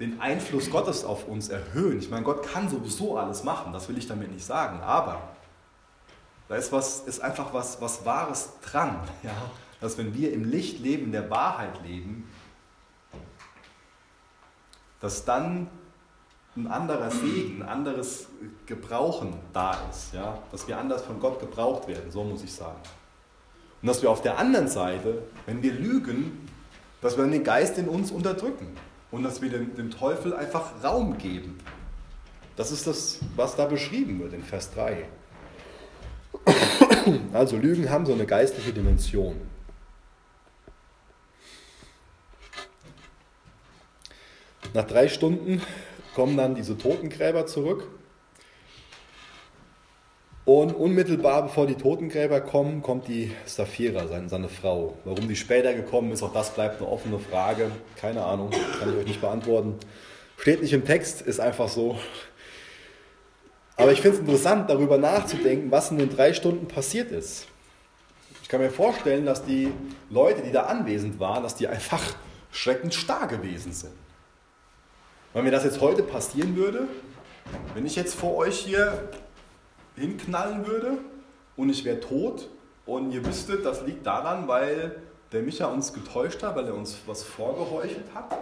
[0.00, 1.98] den Einfluss Gottes auf uns erhöhen.
[1.98, 5.20] Ich meine, Gott kann sowieso alles machen, das will ich damit nicht sagen, aber
[6.48, 9.30] da ist, was, ist einfach was, was Wahres dran, ja?
[9.80, 12.28] dass wenn wir im Licht leben, in der Wahrheit leben,
[15.00, 15.68] dass dann
[16.56, 18.26] ein anderer Segen, ein anderes
[18.66, 20.38] Gebrauchen da ist, ja?
[20.50, 22.80] dass wir anders von Gott gebraucht werden, so muss ich sagen.
[23.82, 26.48] Und dass wir auf der anderen Seite, wenn wir lügen,
[27.00, 28.76] dass wir den Geist in uns unterdrücken
[29.10, 31.58] und dass wir dem, dem Teufel einfach Raum geben.
[32.56, 35.06] Das ist das, was da beschrieben wird in Vers 3.
[37.32, 39.40] Also Lügen haben so eine geistliche Dimension.
[44.74, 45.60] Nach drei Stunden
[46.14, 47.88] kommen dann diese Totengräber zurück.
[50.44, 54.96] Und unmittelbar bevor die Totengräber kommen, kommt die Saphira, seine, Frau.
[55.04, 57.70] Warum die später gekommen ist, auch das bleibt eine offene Frage.
[58.00, 59.74] Keine Ahnung, kann ich euch nicht beantworten.
[60.38, 61.98] Steht nicht im Text, ist einfach so.
[63.76, 67.46] Aber ich finde es interessant, darüber nachzudenken, was in den drei Stunden passiert ist.
[68.42, 69.72] Ich kann mir vorstellen, dass die
[70.08, 72.02] Leute, die da anwesend waren, dass die einfach
[72.50, 73.92] schreckend starr gewesen sind.
[75.32, 76.88] Wenn mir das jetzt heute passieren würde,
[77.74, 79.08] wenn ich jetzt vor euch hier
[79.96, 80.98] hinknallen würde
[81.56, 82.48] und ich wäre tot
[82.86, 86.98] und ihr wüsstet, das liegt daran, weil der Micha uns getäuscht hat, weil er uns
[87.06, 88.36] was vorgeheuchelt hat,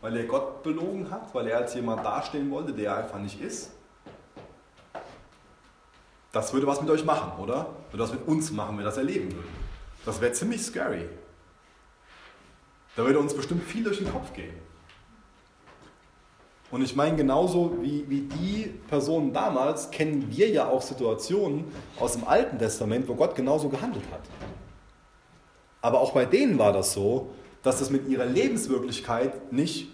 [0.00, 3.40] weil er Gott belogen hat, weil er als jemand dastehen wollte, der er einfach nicht
[3.40, 3.70] ist.
[6.30, 7.66] Das würde was mit euch machen, oder?
[7.90, 9.68] Würde was mit uns machen, wenn wir das erleben würden.
[10.04, 11.08] Das wäre ziemlich scary.
[12.94, 14.54] Da würde uns bestimmt viel durch den Kopf gehen.
[16.70, 21.64] Und ich meine, genauso wie, wie die Personen damals, kennen wir ja auch Situationen
[21.98, 24.20] aus dem Alten Testament, wo Gott genauso gehandelt hat.
[25.80, 27.30] Aber auch bei denen war das so,
[27.62, 29.88] dass das mit ihrer Lebenswirklichkeit nicht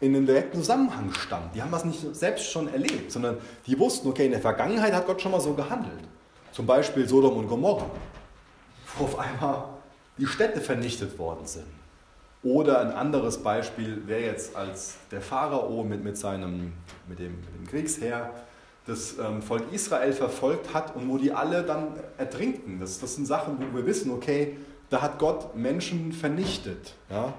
[0.00, 1.54] in einem direkten Zusammenhang stand.
[1.54, 5.06] Die haben das nicht selbst schon erlebt, sondern die wussten, okay, in der Vergangenheit hat
[5.06, 6.04] Gott schon mal so gehandelt.
[6.52, 7.86] Zum Beispiel Sodom und Gomorra,
[8.98, 9.64] wo auf einmal
[10.18, 11.66] die Städte vernichtet worden sind.
[12.46, 16.74] Oder ein anderes Beispiel wäre jetzt, als der Pharao mit, mit, seinem,
[17.08, 18.30] mit, dem, mit dem Kriegsheer
[18.86, 22.78] das ähm, Volk Israel verfolgt hat und wo die alle dann ertrinken.
[22.78, 24.56] Das, das sind Sachen, wo wir wissen, okay,
[24.90, 26.94] da hat Gott Menschen vernichtet.
[27.10, 27.34] Ja?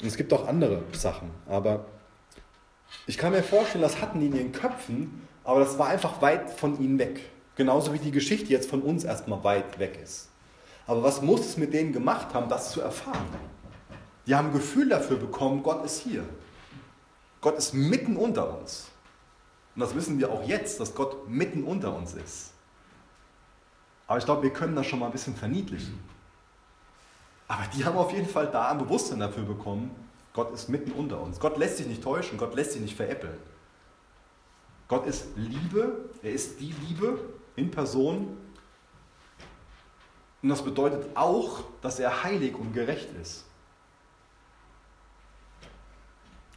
[0.00, 1.86] Und es gibt auch andere Sachen, aber
[3.08, 6.48] ich kann mir vorstellen, das hatten die in ihren Köpfen, aber das war einfach weit
[6.48, 7.28] von ihnen weg.
[7.56, 10.28] Genauso wie die Geschichte jetzt von uns erstmal weit weg ist.
[10.86, 13.26] Aber was muss es mit denen gemacht haben, das zu erfahren?
[14.26, 16.24] Die haben ein Gefühl dafür bekommen, Gott ist hier.
[17.40, 18.88] Gott ist mitten unter uns.
[19.74, 22.52] Und das wissen wir auch jetzt, dass Gott mitten unter uns ist.
[24.06, 25.98] Aber ich glaube, wir können das schon mal ein bisschen verniedlichen.
[27.48, 29.90] Aber die haben auf jeden Fall da ein Bewusstsein dafür bekommen,
[30.32, 31.40] Gott ist mitten unter uns.
[31.40, 33.38] Gott lässt sich nicht täuschen, Gott lässt sich nicht veräppeln.
[34.88, 37.18] Gott ist Liebe, er ist die Liebe
[37.56, 38.36] in Person.
[40.42, 43.44] Und das bedeutet auch, dass er heilig und gerecht ist.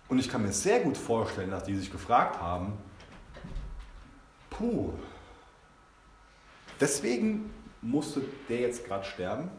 [0.09, 2.73] Und ich kann mir sehr gut vorstellen, dass die sich gefragt haben,
[4.49, 4.91] puh,
[6.79, 9.49] deswegen musste der jetzt gerade sterben.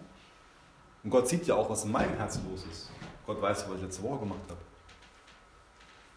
[1.02, 2.90] Und Gott sieht ja auch, was in meinem Herz los ist.
[3.26, 4.60] Gott weiß, was ich letzte Woche gemacht habe.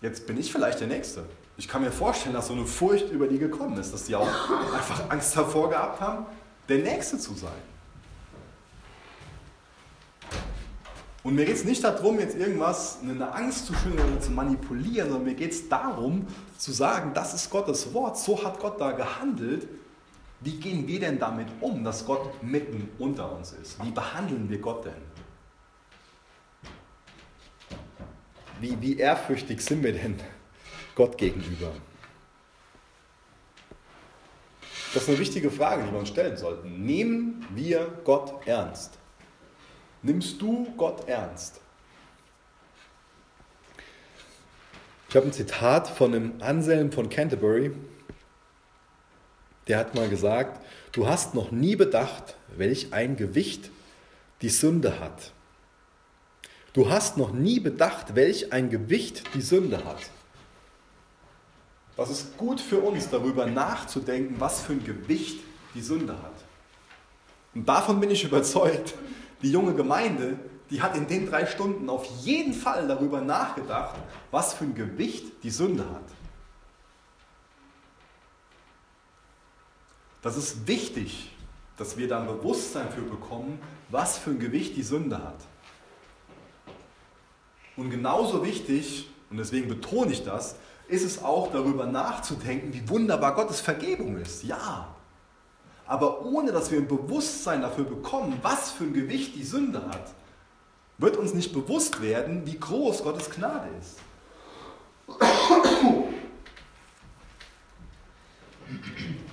[0.02, 1.26] Jetzt bin ich vielleicht der Nächste.
[1.56, 4.28] Ich kann mir vorstellen, dass so eine Furcht über die gekommen ist, dass die auch
[4.74, 6.26] einfach Angst davor gehabt haben,
[6.68, 7.73] der Nächste zu sein.
[11.24, 15.08] Und mir geht es nicht darum, jetzt irgendwas, eine Angst zu schüren oder zu manipulieren,
[15.10, 18.92] sondern mir geht es darum, zu sagen, das ist Gottes Wort, so hat Gott da
[18.92, 19.68] gehandelt.
[20.42, 23.82] Wie gehen wir denn damit um, dass Gott mitten unter uns ist?
[23.82, 25.14] Wie behandeln wir Gott denn?
[28.60, 30.20] Wie, wie ehrfürchtig sind wir denn
[30.96, 31.72] Gott gegenüber?
[34.94, 36.86] Das ist eine wichtige Frage, die wir uns stellen sollten.
[36.86, 39.00] Nehmen wir Gott ernst?
[40.04, 41.62] Nimmst du Gott ernst?
[45.08, 47.72] Ich habe ein Zitat von einem Anselm von Canterbury.
[49.68, 50.60] Der hat mal gesagt,
[50.92, 53.72] du hast noch nie bedacht, welch ein Gewicht
[54.42, 55.32] die Sünde hat.
[56.74, 60.10] Du hast noch nie bedacht, welch ein Gewicht die Sünde hat.
[61.96, 65.40] Das ist gut für uns, darüber nachzudenken, was für ein Gewicht
[65.76, 66.34] die Sünde hat.
[67.54, 68.96] Und davon bin ich überzeugt,
[69.44, 73.96] die junge Gemeinde, die hat in den drei Stunden auf jeden Fall darüber nachgedacht,
[74.32, 76.02] was für ein Gewicht die Sünde hat.
[80.22, 81.36] Das ist wichtig,
[81.78, 85.42] dass wir da ein Bewusstsein für bekommen, was für ein Gewicht die Sünde hat.
[87.76, 90.56] Und genauso wichtig, und deswegen betone ich das,
[90.88, 94.44] ist es auch darüber nachzudenken, wie wunderbar Gottes Vergebung ist.
[94.44, 94.93] Ja.
[95.86, 100.14] Aber ohne dass wir ein Bewusstsein dafür bekommen, was für ein Gewicht die Sünde hat,
[100.98, 103.98] wird uns nicht bewusst werden, wie groß Gottes Gnade ist.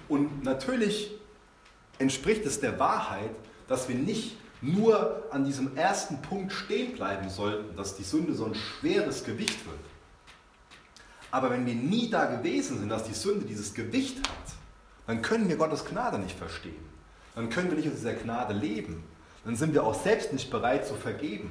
[0.08, 1.12] Und natürlich
[1.98, 3.30] entspricht es der Wahrheit,
[3.68, 8.46] dass wir nicht nur an diesem ersten Punkt stehen bleiben sollten, dass die Sünde so
[8.46, 9.78] ein schweres Gewicht wird.
[11.30, 14.59] Aber wenn wir nie da gewesen sind, dass die Sünde dieses Gewicht hat,
[15.06, 16.84] dann können wir Gottes Gnade nicht verstehen.
[17.34, 19.04] Dann können wir nicht aus dieser Gnade leben.
[19.44, 21.50] Dann sind wir auch selbst nicht bereit zu vergeben.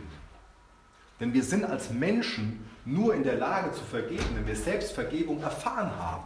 [1.19, 5.41] Denn wir sind als Menschen nur in der Lage zu vergeben, wenn wir selbst Vergebung
[5.41, 6.23] erfahren haben.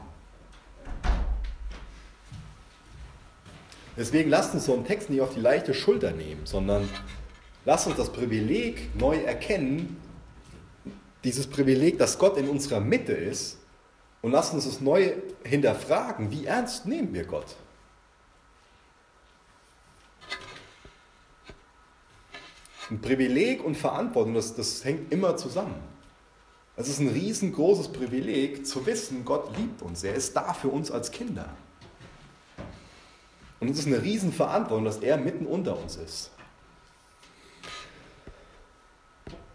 [3.96, 6.90] Deswegen lasst uns so einen Text nicht auf die leichte Schulter nehmen, sondern
[7.66, 9.98] lasst uns das Privileg neu erkennen,
[11.24, 13.60] dieses Privileg, dass Gott in unserer Mitte ist,
[14.24, 17.56] und lasst uns es neu hinterfragen, wie ernst nehmen wir Gott?
[22.90, 25.76] Ein Privileg und Verantwortung, das, das hängt immer zusammen.
[26.76, 30.90] Es ist ein riesengroßes Privileg zu wissen, Gott liebt uns, er ist da für uns
[30.90, 31.50] als Kinder.
[33.60, 36.32] Und es ist eine Riesenverantwortung, dass er mitten unter uns ist.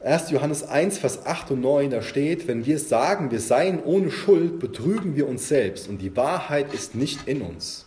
[0.00, 0.30] 1.
[0.30, 4.60] Johannes 1, Vers 8 und 9, da steht, wenn wir sagen, wir seien ohne Schuld,
[4.60, 7.84] betrügen wir uns selbst und die Wahrheit ist nicht in uns.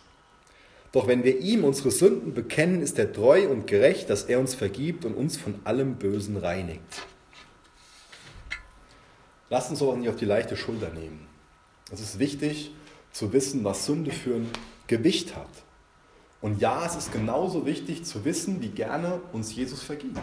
[0.91, 4.55] Doch wenn wir ihm unsere Sünden bekennen, ist er treu und gerecht, dass er uns
[4.55, 6.81] vergibt und uns von allem Bösen reinigt.
[9.49, 11.27] Lass uns auch nicht auf die leichte Schulter nehmen.
[11.93, 12.73] Es ist wichtig
[13.13, 14.49] zu wissen, was Sünde für ein
[14.87, 15.49] Gewicht hat.
[16.41, 20.19] Und ja, es ist genauso wichtig zu wissen, wie gerne uns Jesus vergibt.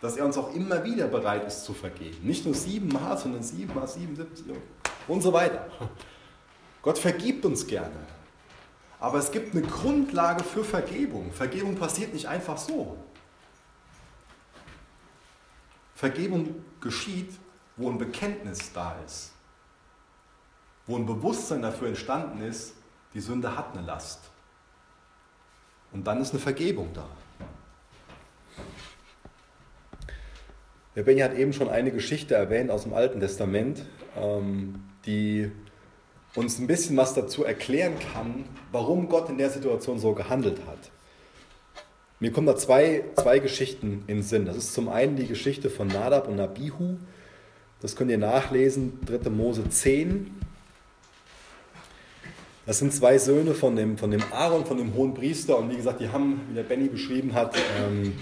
[0.00, 2.26] Dass er uns auch immer wieder bereit ist zu vergeben.
[2.26, 4.46] Nicht nur siebenmal, sondern siebenmal, 77
[5.08, 5.66] und so weiter.
[6.82, 8.06] Gott vergibt uns gerne.
[8.98, 11.32] Aber es gibt eine Grundlage für Vergebung.
[11.32, 12.96] Vergebung passiert nicht einfach so.
[15.94, 17.32] Vergebung geschieht,
[17.76, 19.32] wo ein Bekenntnis da ist.
[20.86, 22.74] Wo ein Bewusstsein dafür entstanden ist,
[23.12, 24.20] die Sünde hat eine Last.
[25.92, 27.06] Und dann ist eine Vergebung da.
[30.96, 33.84] Der Benny hat eben schon eine Geschichte erwähnt aus dem Alten Testament,
[34.16, 35.50] ähm, die
[36.34, 40.90] uns ein bisschen was dazu erklären kann, warum Gott in der Situation so gehandelt hat.
[42.18, 44.44] Mir kommen da zwei, zwei Geschichten in den Sinn.
[44.44, 46.96] Das ist zum einen die Geschichte von Nadab und Abihu.
[47.80, 49.30] Das könnt ihr nachlesen, 3.
[49.30, 50.30] Mose 10.
[52.66, 55.56] Das sind zwei Söhne von dem, von dem Aaron, von dem hohen Priester.
[55.56, 58.12] Und wie gesagt, die haben, wie der Benny beschrieben hat, ähm,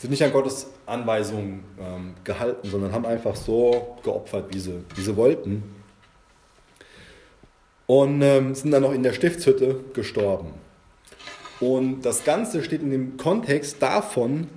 [0.00, 5.02] sind nicht an Gottes Anweisungen ähm, gehalten, sondern haben einfach so geopfert, wie sie, wie
[5.02, 5.62] sie wollten.
[7.86, 10.54] Und ähm, sind dann noch in der Stiftshütte gestorben.
[11.60, 14.48] Und das Ganze steht in dem Kontext davon,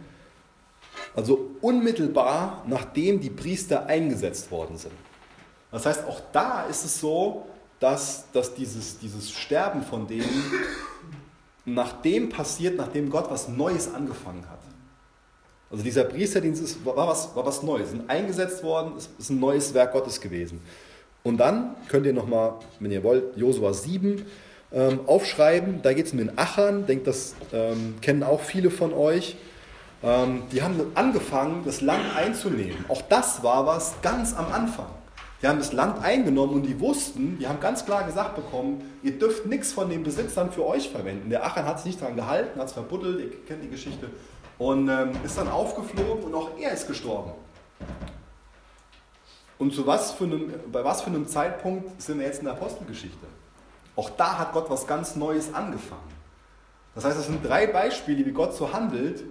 [1.14, 4.94] also unmittelbar nachdem die Priester eingesetzt worden sind.
[5.72, 7.48] Das heißt, auch da ist es so,
[7.82, 10.30] dass, dass dieses, dieses Sterben von denen
[11.66, 14.60] nachdem passiert, nachdem Gott was Neues angefangen hat.
[15.74, 19.40] Also dieser Priesterdienst ist, war, was, war was Neues, sind eingesetzt worden, ist, ist ein
[19.40, 20.62] neues Werk Gottes gewesen.
[21.24, 24.24] Und dann könnt ihr nochmal, wenn ihr wollt, Josua 7
[24.72, 25.82] ähm, aufschreiben.
[25.82, 29.36] Da geht es um den Achern, denkt, das ähm, kennen auch viele von euch.
[30.04, 32.86] Ähm, die haben angefangen, das Land einzunehmen.
[32.88, 34.86] Auch das war was ganz am Anfang.
[35.42, 39.18] Die haben das Land eingenommen und die wussten, die haben ganz klar gesagt bekommen, ihr
[39.18, 41.32] dürft nichts von den Besitzern für euch verwenden.
[41.32, 44.12] Der Achan hat sich nicht daran gehalten, hat es verbuddelt, ihr kennt die Geschichte,
[44.64, 47.32] und ähm, ist dann aufgeflogen und auch er ist gestorben.
[49.58, 52.54] Und zu was für einem, bei was für einem Zeitpunkt sind wir jetzt in der
[52.54, 53.28] Apostelgeschichte?
[53.98, 56.14] Auch da hat Gott was ganz Neues angefangen.
[56.96, 59.24] Das heißt, es sind drei Beispiele, wie Gott so handelt.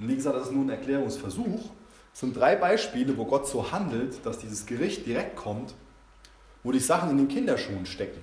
[0.00, 1.70] Und wie gesagt, das ist nur ein Erklärungsversuch.
[2.12, 5.74] Es sind drei Beispiele, wo Gott so handelt, dass dieses Gericht direkt kommt,
[6.64, 8.20] wo die Sachen in den Kinderschuhen stecken.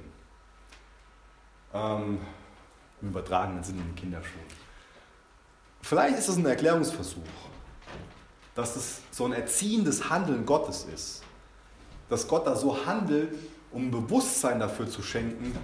[1.73, 2.19] Ähm,
[3.01, 4.58] Im übertragenen Sinne in den Kinderschuhen.
[5.81, 7.21] Vielleicht ist es ein Erklärungsversuch,
[8.55, 11.23] dass es so ein erziehendes Handeln Gottes ist.
[12.09, 13.35] Dass Gott da so handelt,
[13.71, 15.55] um Bewusstsein dafür zu schenken,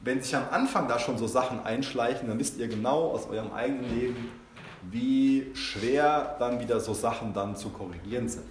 [0.00, 3.52] wenn sich am Anfang da schon so Sachen einschleichen, dann wisst ihr genau aus eurem
[3.52, 4.30] eigenen Leben,
[4.90, 8.44] wie schwer dann wieder so Sachen dann zu korrigieren sind.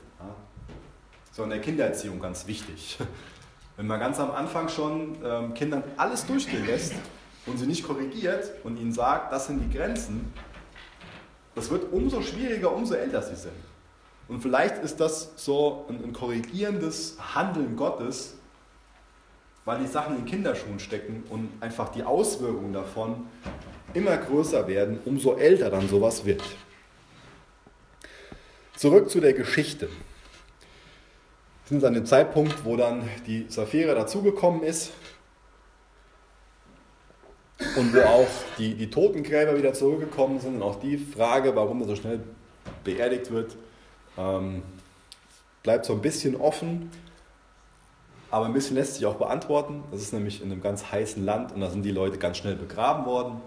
[1.32, 2.98] So in der Kindererziehung ganz wichtig.
[3.78, 6.94] Wenn man ganz am Anfang schon ähm, Kindern alles durchgehen lässt
[7.46, 10.32] und sie nicht korrigiert und ihnen sagt, das sind die Grenzen,
[11.56, 13.54] das wird umso schwieriger, umso älter sie sind.
[14.28, 18.36] Und vielleicht ist das so ein, ein korrigierendes Handeln Gottes,
[19.64, 23.26] weil die Sachen in Kinderschuhen stecken und einfach die Auswirkungen davon
[23.94, 26.44] immer größer werden, umso älter dann sowas wird.
[28.76, 29.88] Zurück zu der Geschichte.
[29.88, 34.92] Wir sind an dem Zeitpunkt, wo dann die Saphira dazugekommen ist
[37.78, 38.28] und wo auch
[38.58, 42.20] die, die Totengräber wieder zurückgekommen sind und auch die Frage, warum er so schnell
[42.84, 43.56] beerdigt wird,
[44.18, 44.64] ähm,
[45.64, 46.92] bleibt so ein bisschen offen.
[48.32, 49.84] Aber ein bisschen lässt sich auch beantworten.
[49.92, 52.56] Das ist nämlich in einem ganz heißen Land und da sind die Leute ganz schnell
[52.56, 53.42] begraben worden.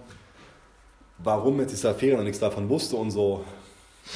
[1.19, 3.45] Warum jetzt die Saphira noch nichts davon wusste und so,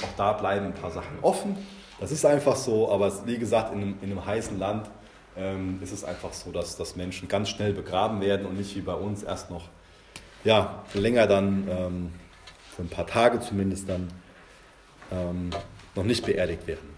[0.03, 1.57] auch da bleiben ein paar Sachen offen.
[2.01, 4.89] Das ist einfach so, aber wie gesagt, in einem, in einem heißen Land
[5.37, 8.81] ähm, ist es einfach so, dass, dass Menschen ganz schnell begraben werden und nicht wie
[8.81, 9.69] bei uns erst noch
[10.45, 12.13] ja, länger dann, ähm,
[12.75, 14.13] für ein paar Tage zumindest dann,
[15.11, 15.51] ähm,
[15.95, 16.93] noch nicht beerdigt werden.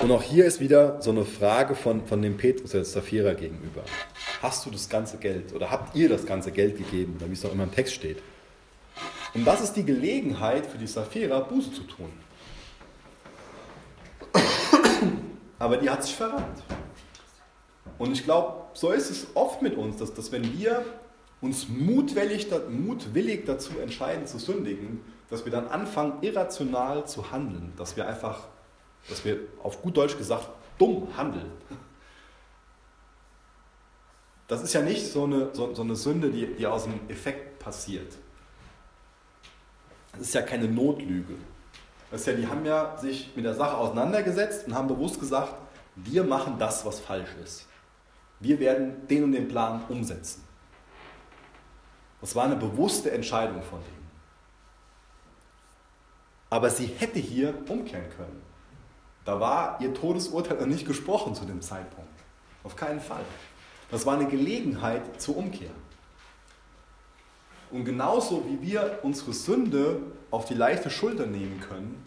[0.00, 3.82] Und auch hier ist wieder so eine Frage von, von dem Petrus, der Saphira gegenüber.
[4.40, 7.52] Hast du das ganze Geld oder habt ihr das ganze Geld gegeben, wie es auch
[7.52, 8.22] immer im Text steht?
[9.34, 12.12] Und das ist die Gelegenheit für die Saphira, Buße zu tun.
[15.58, 16.62] Aber die hat sich verrannt.
[17.98, 20.84] Und ich glaube, so ist es oft mit uns, dass, dass wenn wir
[21.40, 27.96] uns mutwillig, mutwillig dazu entscheiden zu sündigen, dass wir dann anfangen, irrational zu handeln, dass
[27.96, 28.48] wir einfach
[29.08, 31.50] dass wir auf gut Deutsch gesagt dumm handeln.
[34.46, 37.58] Das ist ja nicht so eine, so, so eine Sünde, die, die aus dem Effekt
[37.58, 38.14] passiert.
[40.12, 41.34] Das ist ja keine Notlüge.
[42.10, 45.54] Das ist ja, die haben ja sich mit der Sache auseinandergesetzt und haben bewusst gesagt,
[45.96, 47.66] wir machen das, was falsch ist.
[48.40, 50.47] Wir werden den und den Plan umsetzen.
[52.20, 54.10] Das war eine bewusste Entscheidung von denen.
[56.50, 58.42] Aber sie hätte hier umkehren können.
[59.24, 62.08] Da war ihr Todesurteil noch nicht gesprochen zu dem Zeitpunkt.
[62.64, 63.24] Auf keinen Fall.
[63.90, 65.70] Das war eine Gelegenheit zur Umkehr.
[67.70, 70.00] Und genauso wie wir unsere Sünde
[70.30, 72.02] auf die leichte Schulter nehmen können,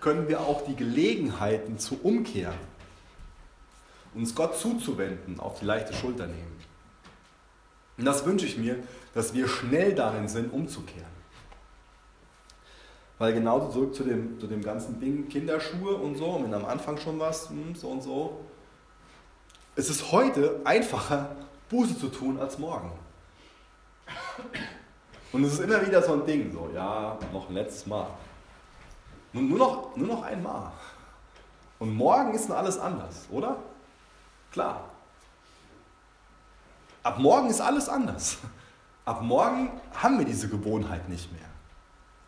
[0.00, 2.54] können wir auch die Gelegenheiten zur Umkehr,
[4.14, 6.55] uns Gott zuzuwenden, auf die leichte Schulter nehmen.
[7.98, 8.76] Und das wünsche ich mir,
[9.14, 11.16] dass wir schnell darin sind, umzukehren.
[13.18, 16.98] Weil genauso zurück zu dem, zu dem ganzen Ding, Kinderschuhe und so, wenn am Anfang
[16.98, 18.40] schon was, hm, so und so.
[19.74, 21.34] Es ist heute einfacher,
[21.70, 22.92] Buße zu tun als morgen.
[25.32, 28.06] Und es ist immer wieder so ein Ding, so, ja, noch ein letztes Mal.
[29.32, 30.72] Nur, nur, noch, nur noch einmal.
[31.78, 33.56] Und morgen ist dann alles anders, oder?
[34.52, 34.84] Klar.
[37.06, 38.38] Ab morgen ist alles anders.
[39.04, 41.48] Ab morgen haben wir diese Gewohnheit nicht mehr.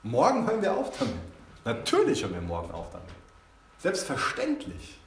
[0.05, 1.17] Morgen hören wir auf damit.
[1.65, 3.09] Natürlich hören wir morgen auf damit.
[3.79, 5.01] Selbstverständlich.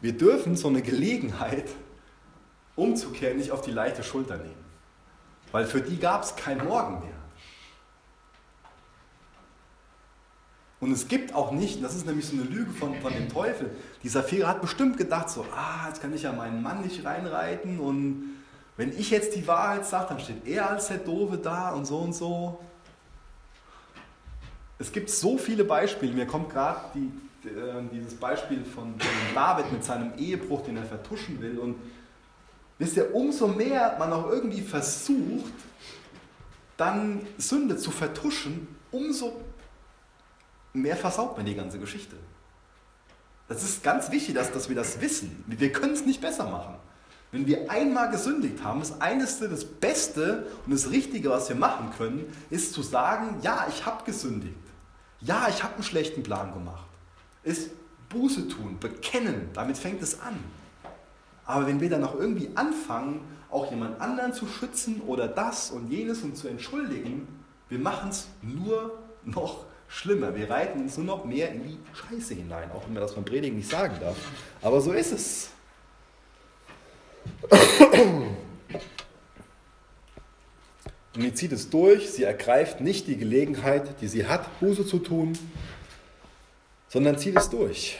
[0.00, 1.70] Wir dürfen so eine Gelegenheit,
[2.76, 4.64] umzukehren, nicht auf die leichte Schulter nehmen.
[5.50, 7.19] Weil für die gab es kein Morgen mehr.
[10.80, 13.70] Und es gibt auch nicht, das ist nämlich so eine Lüge von, von dem Teufel,
[14.02, 17.78] dieser Sapphira hat bestimmt gedacht so, ah, jetzt kann ich ja meinen Mann nicht reinreiten
[17.78, 18.36] und
[18.78, 21.98] wenn ich jetzt die Wahrheit sage, dann steht er als der Dove da und so
[21.98, 22.60] und so.
[24.78, 29.70] Es gibt so viele Beispiele, mir kommt gerade die, äh, dieses Beispiel von, von David
[29.70, 31.76] mit seinem Ehebruch, den er vertuschen will und
[32.78, 35.52] wisst ihr, umso mehr man auch irgendwie versucht,
[36.78, 39.42] dann Sünde zu vertuschen, umso
[40.72, 42.16] mehr versaut man die ganze Geschichte.
[43.48, 45.44] Das ist ganz wichtig, dass, dass wir das wissen.
[45.46, 46.76] Wir können es nicht besser machen.
[47.32, 51.90] Wenn wir einmal gesündigt haben, das Eineste, das Beste und das Richtige, was wir machen
[51.96, 54.54] können, ist zu sagen, ja, ich habe gesündigt.
[55.20, 56.86] Ja, ich habe einen schlechten Plan gemacht.
[57.42, 57.70] Ist
[58.08, 60.38] Buße tun, bekennen, damit fängt es an.
[61.44, 65.90] Aber wenn wir dann noch irgendwie anfangen, auch jemand anderen zu schützen oder das und
[65.90, 67.26] jenes und zu entschuldigen,
[67.68, 70.34] wir machen es nur noch schlimmer.
[70.34, 73.24] Wir reiten uns nur noch mehr in die Scheiße hinein, auch wenn man das beim
[73.24, 74.16] Predigen nicht sagen darf.
[74.62, 75.50] Aber so ist es.
[81.16, 85.00] Und sie zieht es durch, sie ergreift nicht die Gelegenheit, die sie hat, Buße zu
[85.00, 85.36] tun,
[86.88, 87.98] sondern zieht es durch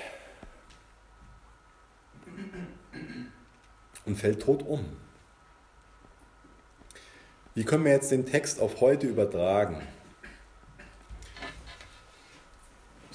[4.07, 4.85] und fällt tot um.
[7.55, 9.83] Wie können wir jetzt den Text auf heute übertragen?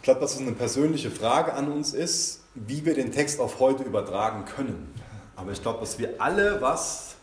[0.05, 3.59] Ich glaube, dass es eine persönliche Frage an uns ist, wie wir den Text auf
[3.59, 4.93] heute übertragen können.
[5.35, 7.15] Aber ich glaube, dass wir alle was,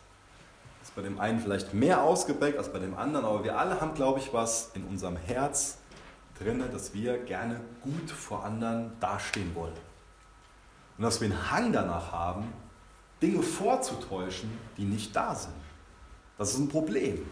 [0.83, 3.95] ist bei dem einen vielleicht mehr ausgeprägt als bei dem anderen, aber wir alle haben,
[3.95, 5.77] glaube ich, was in unserem Herz
[6.41, 9.79] drin, dass wir gerne gut vor anderen dastehen wollen.
[10.99, 12.53] Und dass wir einen Hang danach haben,
[13.23, 15.55] Dinge vorzutäuschen, die nicht da sind.
[16.37, 17.25] Das ist ein Problem.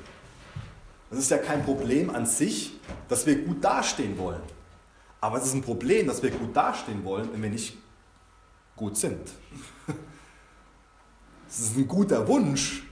[1.11, 2.78] Es ist ja kein Problem an sich,
[3.09, 4.59] dass wir gut dastehen wollen.
[5.20, 7.76] Aber es ist ein Problem, dass wir gut dastehen wollen, wenn wir nicht
[8.76, 9.30] gut sind.
[11.52, 12.84] Es ist ein guter Wunsch,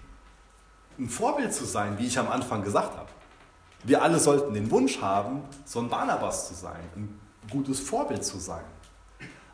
[0.98, 3.08] ein Vorbild zu sein, wie ich am Anfang gesagt habe.
[3.84, 8.38] Wir alle sollten den Wunsch haben, so ein Barnabas zu sein, ein gutes Vorbild zu
[8.38, 8.64] sein.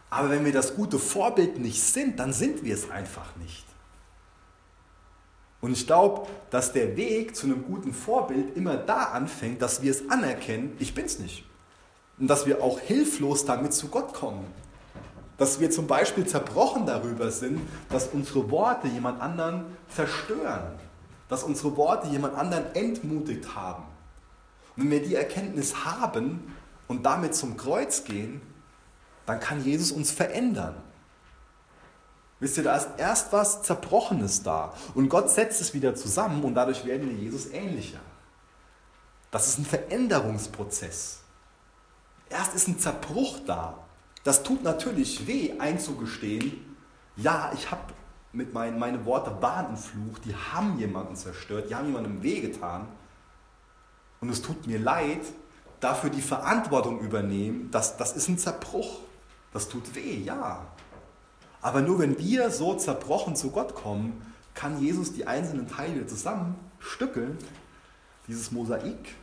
[0.09, 3.67] Aber wenn wir das gute Vorbild nicht sind, dann sind wir es einfach nicht.
[5.61, 9.91] Und ich glaube, dass der Weg zu einem guten Vorbild immer da anfängt, dass wir
[9.91, 11.45] es anerkennen, ich bin es nicht.
[12.19, 14.47] Und dass wir auch hilflos damit zu Gott kommen.
[15.37, 17.61] Dass wir zum Beispiel zerbrochen darüber sind,
[17.91, 20.79] dass unsere Worte jemand anderen zerstören.
[21.29, 23.85] Dass unsere Worte jemand anderen entmutigt haben.
[24.77, 26.55] Und wenn wir die Erkenntnis haben
[26.89, 28.41] und damit zum Kreuz gehen,
[29.27, 30.77] dann kann Jesus uns verändern.
[32.41, 36.55] Wisst ihr, da ist erst was Zerbrochenes da und Gott setzt es wieder zusammen und
[36.55, 38.01] dadurch werden wir Jesus ähnlicher.
[39.31, 41.24] Das ist ein Veränderungsprozess.
[42.31, 43.85] Erst ist ein Zerbruch da
[44.25, 46.65] das tut natürlich weh, einzugestehen,
[47.17, 47.83] ja, ich habe
[48.33, 49.79] mit meinen meine Worte waren
[50.25, 52.89] die haben jemanden zerstört, die haben jemandem wehgetan.
[54.21, 55.21] Und es tut mir leid,
[55.79, 59.01] dafür die Verantwortung übernehmen, das, das ist ein Zerbruch.
[59.53, 60.67] Das tut weh, ja.
[61.61, 64.21] Aber nur wenn wir so zerbrochen zu Gott kommen,
[64.55, 67.39] kann Jesus die einzelnen Teile zusammenstückeln,
[68.27, 69.15] dieses Mosaik,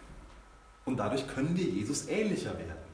[0.86, 2.91] und dadurch können wir Jesus ähnlicher werden.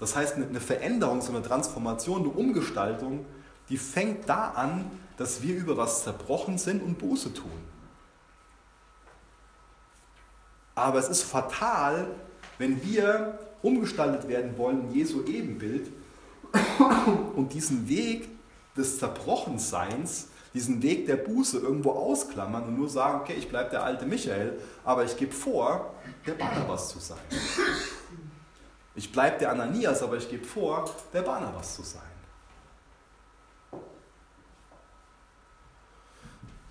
[0.00, 3.26] Das heißt, eine Veränderung, so eine Transformation, eine Umgestaltung,
[3.68, 7.50] die fängt da an, dass wir über was zerbrochen sind und Buße tun.
[10.74, 12.08] Aber es ist fatal,
[12.56, 15.92] wenn wir umgestaltet werden wollen in Jesu Ebenbild
[17.36, 18.28] und diesen Weg
[18.76, 23.84] des Zerbrochenseins, diesen Weg der Buße irgendwo ausklammern und nur sagen, okay, ich bleibe der
[23.84, 25.94] alte Michael, aber ich gebe vor,
[26.26, 27.18] der Barnabas zu sein.
[28.94, 32.02] Ich bleibe der Ananias, aber ich gebe vor, der Barnabas zu sein.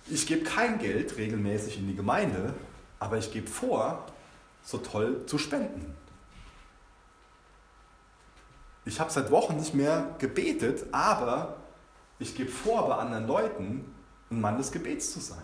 [0.08, 2.52] Ich gebe kein Geld regelmäßig in die Gemeinde,
[2.98, 4.04] aber ich gebe vor,
[4.62, 5.96] so toll zu spenden.
[8.84, 11.56] Ich habe seit Wochen nicht mehr gebetet, aber
[12.18, 13.94] ich gebe vor, bei anderen Leuten
[14.30, 15.38] ein Mann des Gebets zu sein.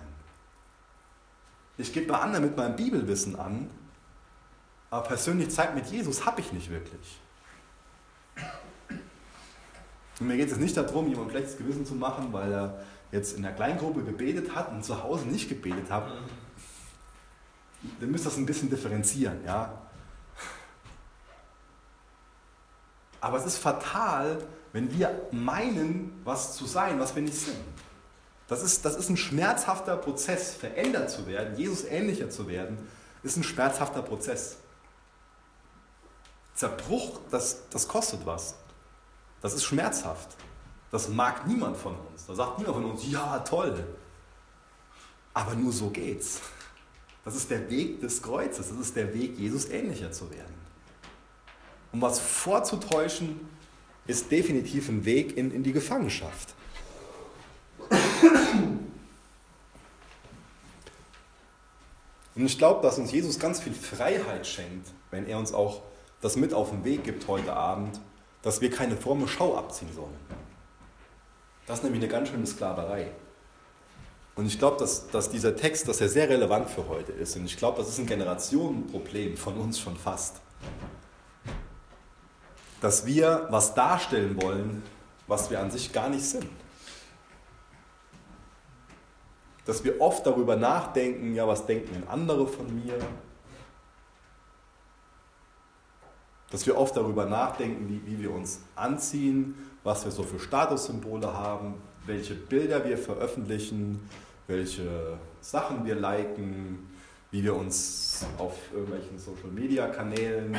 [1.78, 3.70] Ich gebe bei anderen mit meinem Bibelwissen an,
[4.90, 7.20] aber persönlich Zeit mit Jesus habe ich nicht wirklich.
[10.18, 12.80] Und mir geht es nicht darum, jemand ein schlechtes Gewissen zu machen, weil er
[13.12, 16.06] jetzt in der Kleingruppe gebetet hat und zu Hause nicht gebetet hat.
[18.00, 19.82] Dann müsst ihr das ein bisschen differenzieren, ja.
[23.20, 24.38] Aber es ist fatal,
[24.72, 27.56] wenn wir meinen, was zu sein, was wir nicht sind.
[28.48, 32.78] Das ist, das ist ein schmerzhafter Prozess, verändert zu werden, Jesus ähnlicher zu werden,
[33.22, 34.58] ist ein schmerzhafter Prozess.
[36.56, 38.56] Zerbruch, das, das kostet was.
[39.42, 40.36] Das ist schmerzhaft.
[40.90, 42.26] Das mag niemand von uns.
[42.26, 43.86] Da sagt niemand von uns, ja, toll.
[45.34, 46.40] Aber nur so geht's.
[47.24, 48.70] Das ist der Weg des Kreuzes.
[48.70, 50.54] Das ist der Weg, Jesus ähnlicher zu werden.
[51.92, 53.40] Um was vorzutäuschen,
[54.06, 56.54] ist definitiv ein Weg in, in die Gefangenschaft.
[62.34, 65.82] Und ich glaube, dass uns Jesus ganz viel Freiheit schenkt, wenn er uns auch
[66.26, 68.00] das mit auf den Weg gibt heute Abend,
[68.42, 70.16] dass wir keine fromme Schau abziehen sollen.
[71.66, 73.12] Das ist nämlich eine ganz schöne Sklaverei.
[74.34, 77.36] Und ich glaube, dass, dass dieser Text, dass er sehr relevant für heute ist.
[77.36, 80.40] Und ich glaube, das ist ein Generationenproblem von uns schon fast.
[82.80, 84.82] Dass wir was darstellen wollen,
[85.28, 86.48] was wir an sich gar nicht sind.
[89.64, 92.98] Dass wir oft darüber nachdenken, ja, was denken denn andere von mir?
[96.56, 99.54] Dass wir oft darüber nachdenken, wie, wie wir uns anziehen,
[99.84, 101.74] was wir so für Statussymbole haben,
[102.06, 104.08] welche Bilder wir veröffentlichen,
[104.46, 106.90] welche Sachen wir liken,
[107.30, 110.56] wie wir uns auf irgendwelchen Social-Media-Kanälen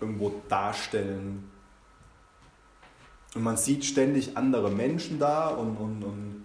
[0.00, 1.48] irgendwo darstellen.
[3.36, 6.44] Und man sieht ständig andere Menschen da und, und, und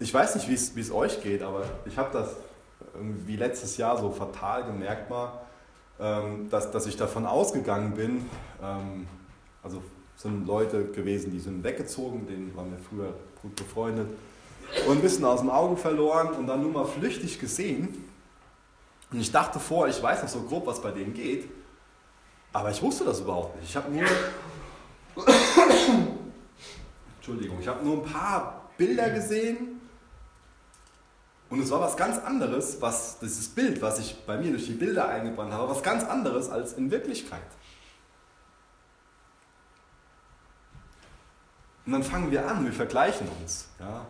[0.00, 2.34] ich weiß nicht, wie es euch geht, aber ich habe das
[2.92, 5.41] irgendwie letztes Jahr so fatal gemerkt mal,
[6.50, 8.26] dass, dass ich davon ausgegangen bin,
[8.62, 9.06] ähm,
[9.62, 9.82] also
[10.16, 14.08] sind Leute gewesen, die sind weggezogen, denen waren wir früher gut befreundet
[14.86, 18.04] und ein bisschen aus dem Auge verloren und dann nur mal flüchtig gesehen.
[19.12, 21.48] Und ich dachte vor, ich weiß noch so grob, was bei denen geht,
[22.52, 23.68] aber ich wusste das überhaupt nicht.
[23.68, 24.04] Ich habe nur,
[27.16, 29.81] Entschuldigung, ich habe nur ein paar Bilder gesehen
[31.52, 34.72] und es war was ganz anderes, was dieses Bild, was ich bei mir durch die
[34.72, 37.42] Bilder eingebrannt habe, was ganz anderes als in Wirklichkeit.
[41.84, 43.68] Und dann fangen wir an, wir vergleichen uns.
[43.78, 44.06] Ja.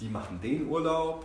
[0.00, 1.24] Die machen den Urlaub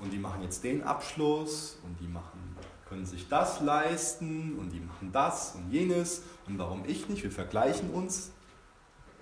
[0.00, 2.56] und die machen jetzt den Abschluss und die machen,
[2.88, 7.22] können sich das leisten und die machen das und jenes und warum ich nicht?
[7.22, 8.30] Wir vergleichen uns.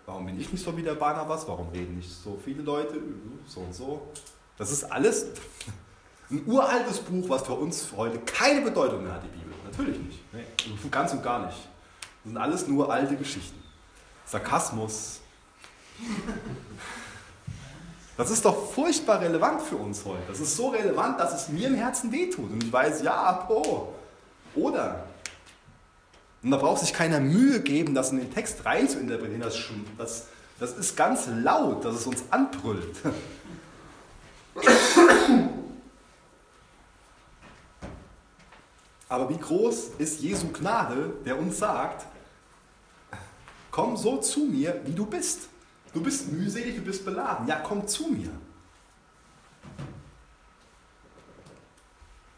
[0.07, 1.49] Warum bin ich nicht so wie der Barnabas?
[1.49, 3.01] Warum reden nicht so viele Leute
[3.45, 4.09] so und so?
[4.59, 5.27] Das ist alles
[6.31, 9.55] ein uraltes Buch, was für uns heute keine Bedeutung mehr hat, die Bibel.
[9.65, 10.21] Natürlich nicht.
[10.33, 10.45] Nee,
[10.91, 11.59] ganz und gar nicht.
[12.23, 13.63] Das sind alles nur alte Geschichten.
[14.27, 15.21] Sarkasmus.
[18.17, 20.23] Das ist doch furchtbar relevant für uns heute.
[20.29, 22.49] Das ist so relevant, dass es mir im Herzen wehtut.
[22.49, 23.89] Und ich weiß, ja, oh.
[24.55, 25.05] Oder.
[26.43, 29.43] Und da braucht sich keiner Mühe geben, das in den Text rein zu interpretieren.
[29.43, 29.59] Das,
[29.99, 30.27] das,
[30.61, 32.97] das ist ganz laut, dass es uns anbrüllt.
[39.09, 42.07] Aber wie groß ist Jesu Gnade, der uns sagt,
[43.71, 45.49] komm so zu mir, wie du bist.
[45.93, 47.47] Du bist mühselig, du bist beladen.
[47.47, 48.31] Ja, komm zu mir.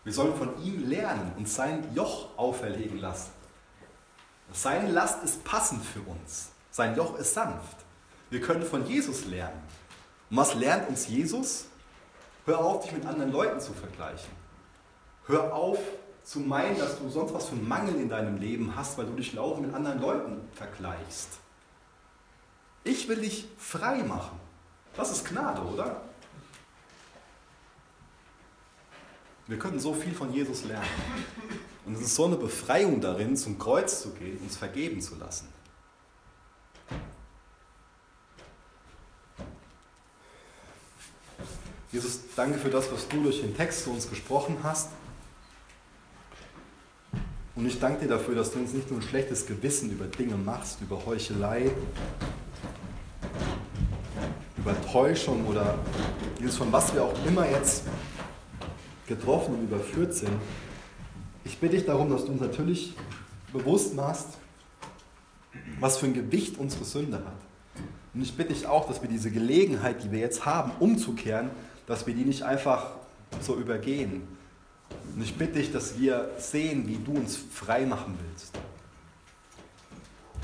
[0.04, 3.30] Wir sollen von ihm lernen und sein Joch auferlegen lassen.
[4.52, 6.50] Seine Last ist passend für uns.
[6.70, 7.76] Sein Joch ist sanft.
[8.30, 9.60] Wir können von Jesus lernen.
[10.30, 11.66] Und was lernt uns Jesus?
[12.46, 14.30] Hör auf, dich mit anderen Leuten zu vergleichen.
[15.26, 15.78] Hör auf
[16.22, 19.14] zu meinen, dass du sonst was für einen Mangel in deinem Leben hast, weil du
[19.14, 21.38] dich laufend mit anderen Leuten vergleichst.
[22.84, 24.38] Ich will dich frei machen.
[24.96, 26.00] Das ist Gnade, oder?
[29.48, 30.86] Wir können so viel von Jesus lernen.
[31.84, 35.48] Und es ist so eine Befreiung darin, zum Kreuz zu gehen, uns vergeben zu lassen.
[41.92, 44.90] Jesus, danke für das, was du durch den Text zu uns gesprochen hast.
[47.54, 50.36] Und ich danke dir dafür, dass du uns nicht nur ein schlechtes Gewissen über Dinge
[50.36, 51.70] machst, über Heuchelei,
[54.58, 55.78] über Enttäuschung oder
[56.38, 57.84] Jesus, von was wir auch immer jetzt
[59.06, 60.32] getroffen und überführt sind.
[61.44, 62.94] Ich bitte dich darum, dass du uns natürlich
[63.52, 64.26] bewusst machst,
[65.78, 67.40] was für ein Gewicht unsere Sünde hat.
[68.12, 71.50] Und ich bitte dich auch, dass wir diese Gelegenheit, die wir jetzt haben, umzukehren,
[71.86, 72.90] dass wir die nicht einfach
[73.40, 74.26] so übergehen.
[75.14, 78.52] Und ich bitte dich, dass wir sehen, wie du uns frei machen willst.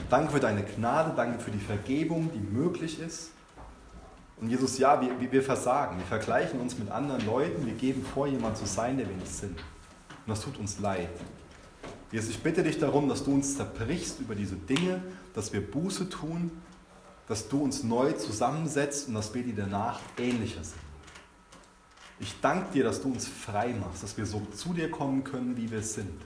[0.08, 3.30] Danke für deine Gnade, danke für die Vergebung, die möglich ist.
[4.40, 8.26] Und Jesus, ja, wir, wir versagen, wir vergleichen uns mit anderen Leuten, wir geben vor,
[8.26, 9.58] jemand zu sein, der wir nicht sind.
[9.58, 11.10] Und das tut uns leid.
[12.10, 15.02] Jesus, ich bitte dich darum, dass du uns zerbrichst über diese Dinge,
[15.34, 16.50] dass wir Buße tun,
[17.28, 20.91] dass du uns neu zusammensetzt und dass wir dir danach ähnlicher sind.
[22.22, 25.56] Ich danke dir, dass du uns frei machst, dass wir so zu dir kommen können,
[25.56, 26.22] wie wir sind.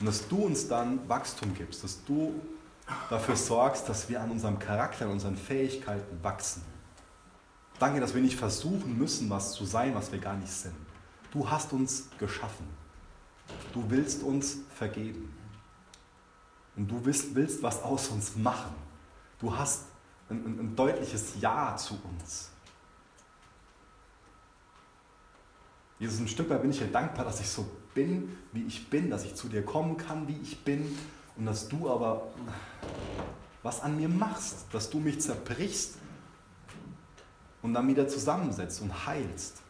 [0.00, 2.40] Und dass du uns dann Wachstum gibst, dass du
[3.10, 6.62] dafür sorgst, dass wir an unserem Charakter, an unseren Fähigkeiten wachsen.
[7.78, 10.74] Danke, dass wir nicht versuchen müssen, was zu sein, was wir gar nicht sind.
[11.30, 12.66] Du hast uns geschaffen.
[13.74, 15.30] Du willst uns vergeben.
[16.74, 18.72] Und du willst, willst was aus uns machen.
[19.40, 19.84] Du hast
[20.30, 22.48] ein, ein, ein deutliches Ja zu uns.
[25.98, 29.10] Jesus, ein Stück weit bin ich dir dankbar, dass ich so bin, wie ich bin,
[29.10, 30.96] dass ich zu dir kommen kann, wie ich bin
[31.36, 32.28] und dass du aber
[33.62, 35.96] was an mir machst, dass du mich zerbrichst
[37.62, 39.62] und dann wieder zusammensetzt und heilst.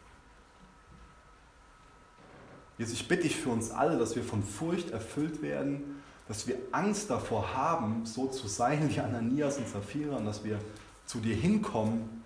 [2.77, 6.57] Jesus, ich bitte dich für uns alle, dass wir von Furcht erfüllt werden, dass wir
[6.71, 10.59] Angst davor haben, so zu sein wie Ananias und Sapphira und dass wir
[11.05, 12.23] zu dir hinkommen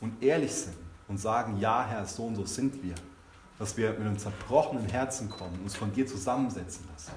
[0.00, 0.76] und ehrlich sind
[1.08, 2.94] und sagen, ja Herr, so und so sind wir.
[3.58, 7.12] Dass wir mit einem zerbrochenen Herzen kommen und uns von dir zusammensetzen lassen.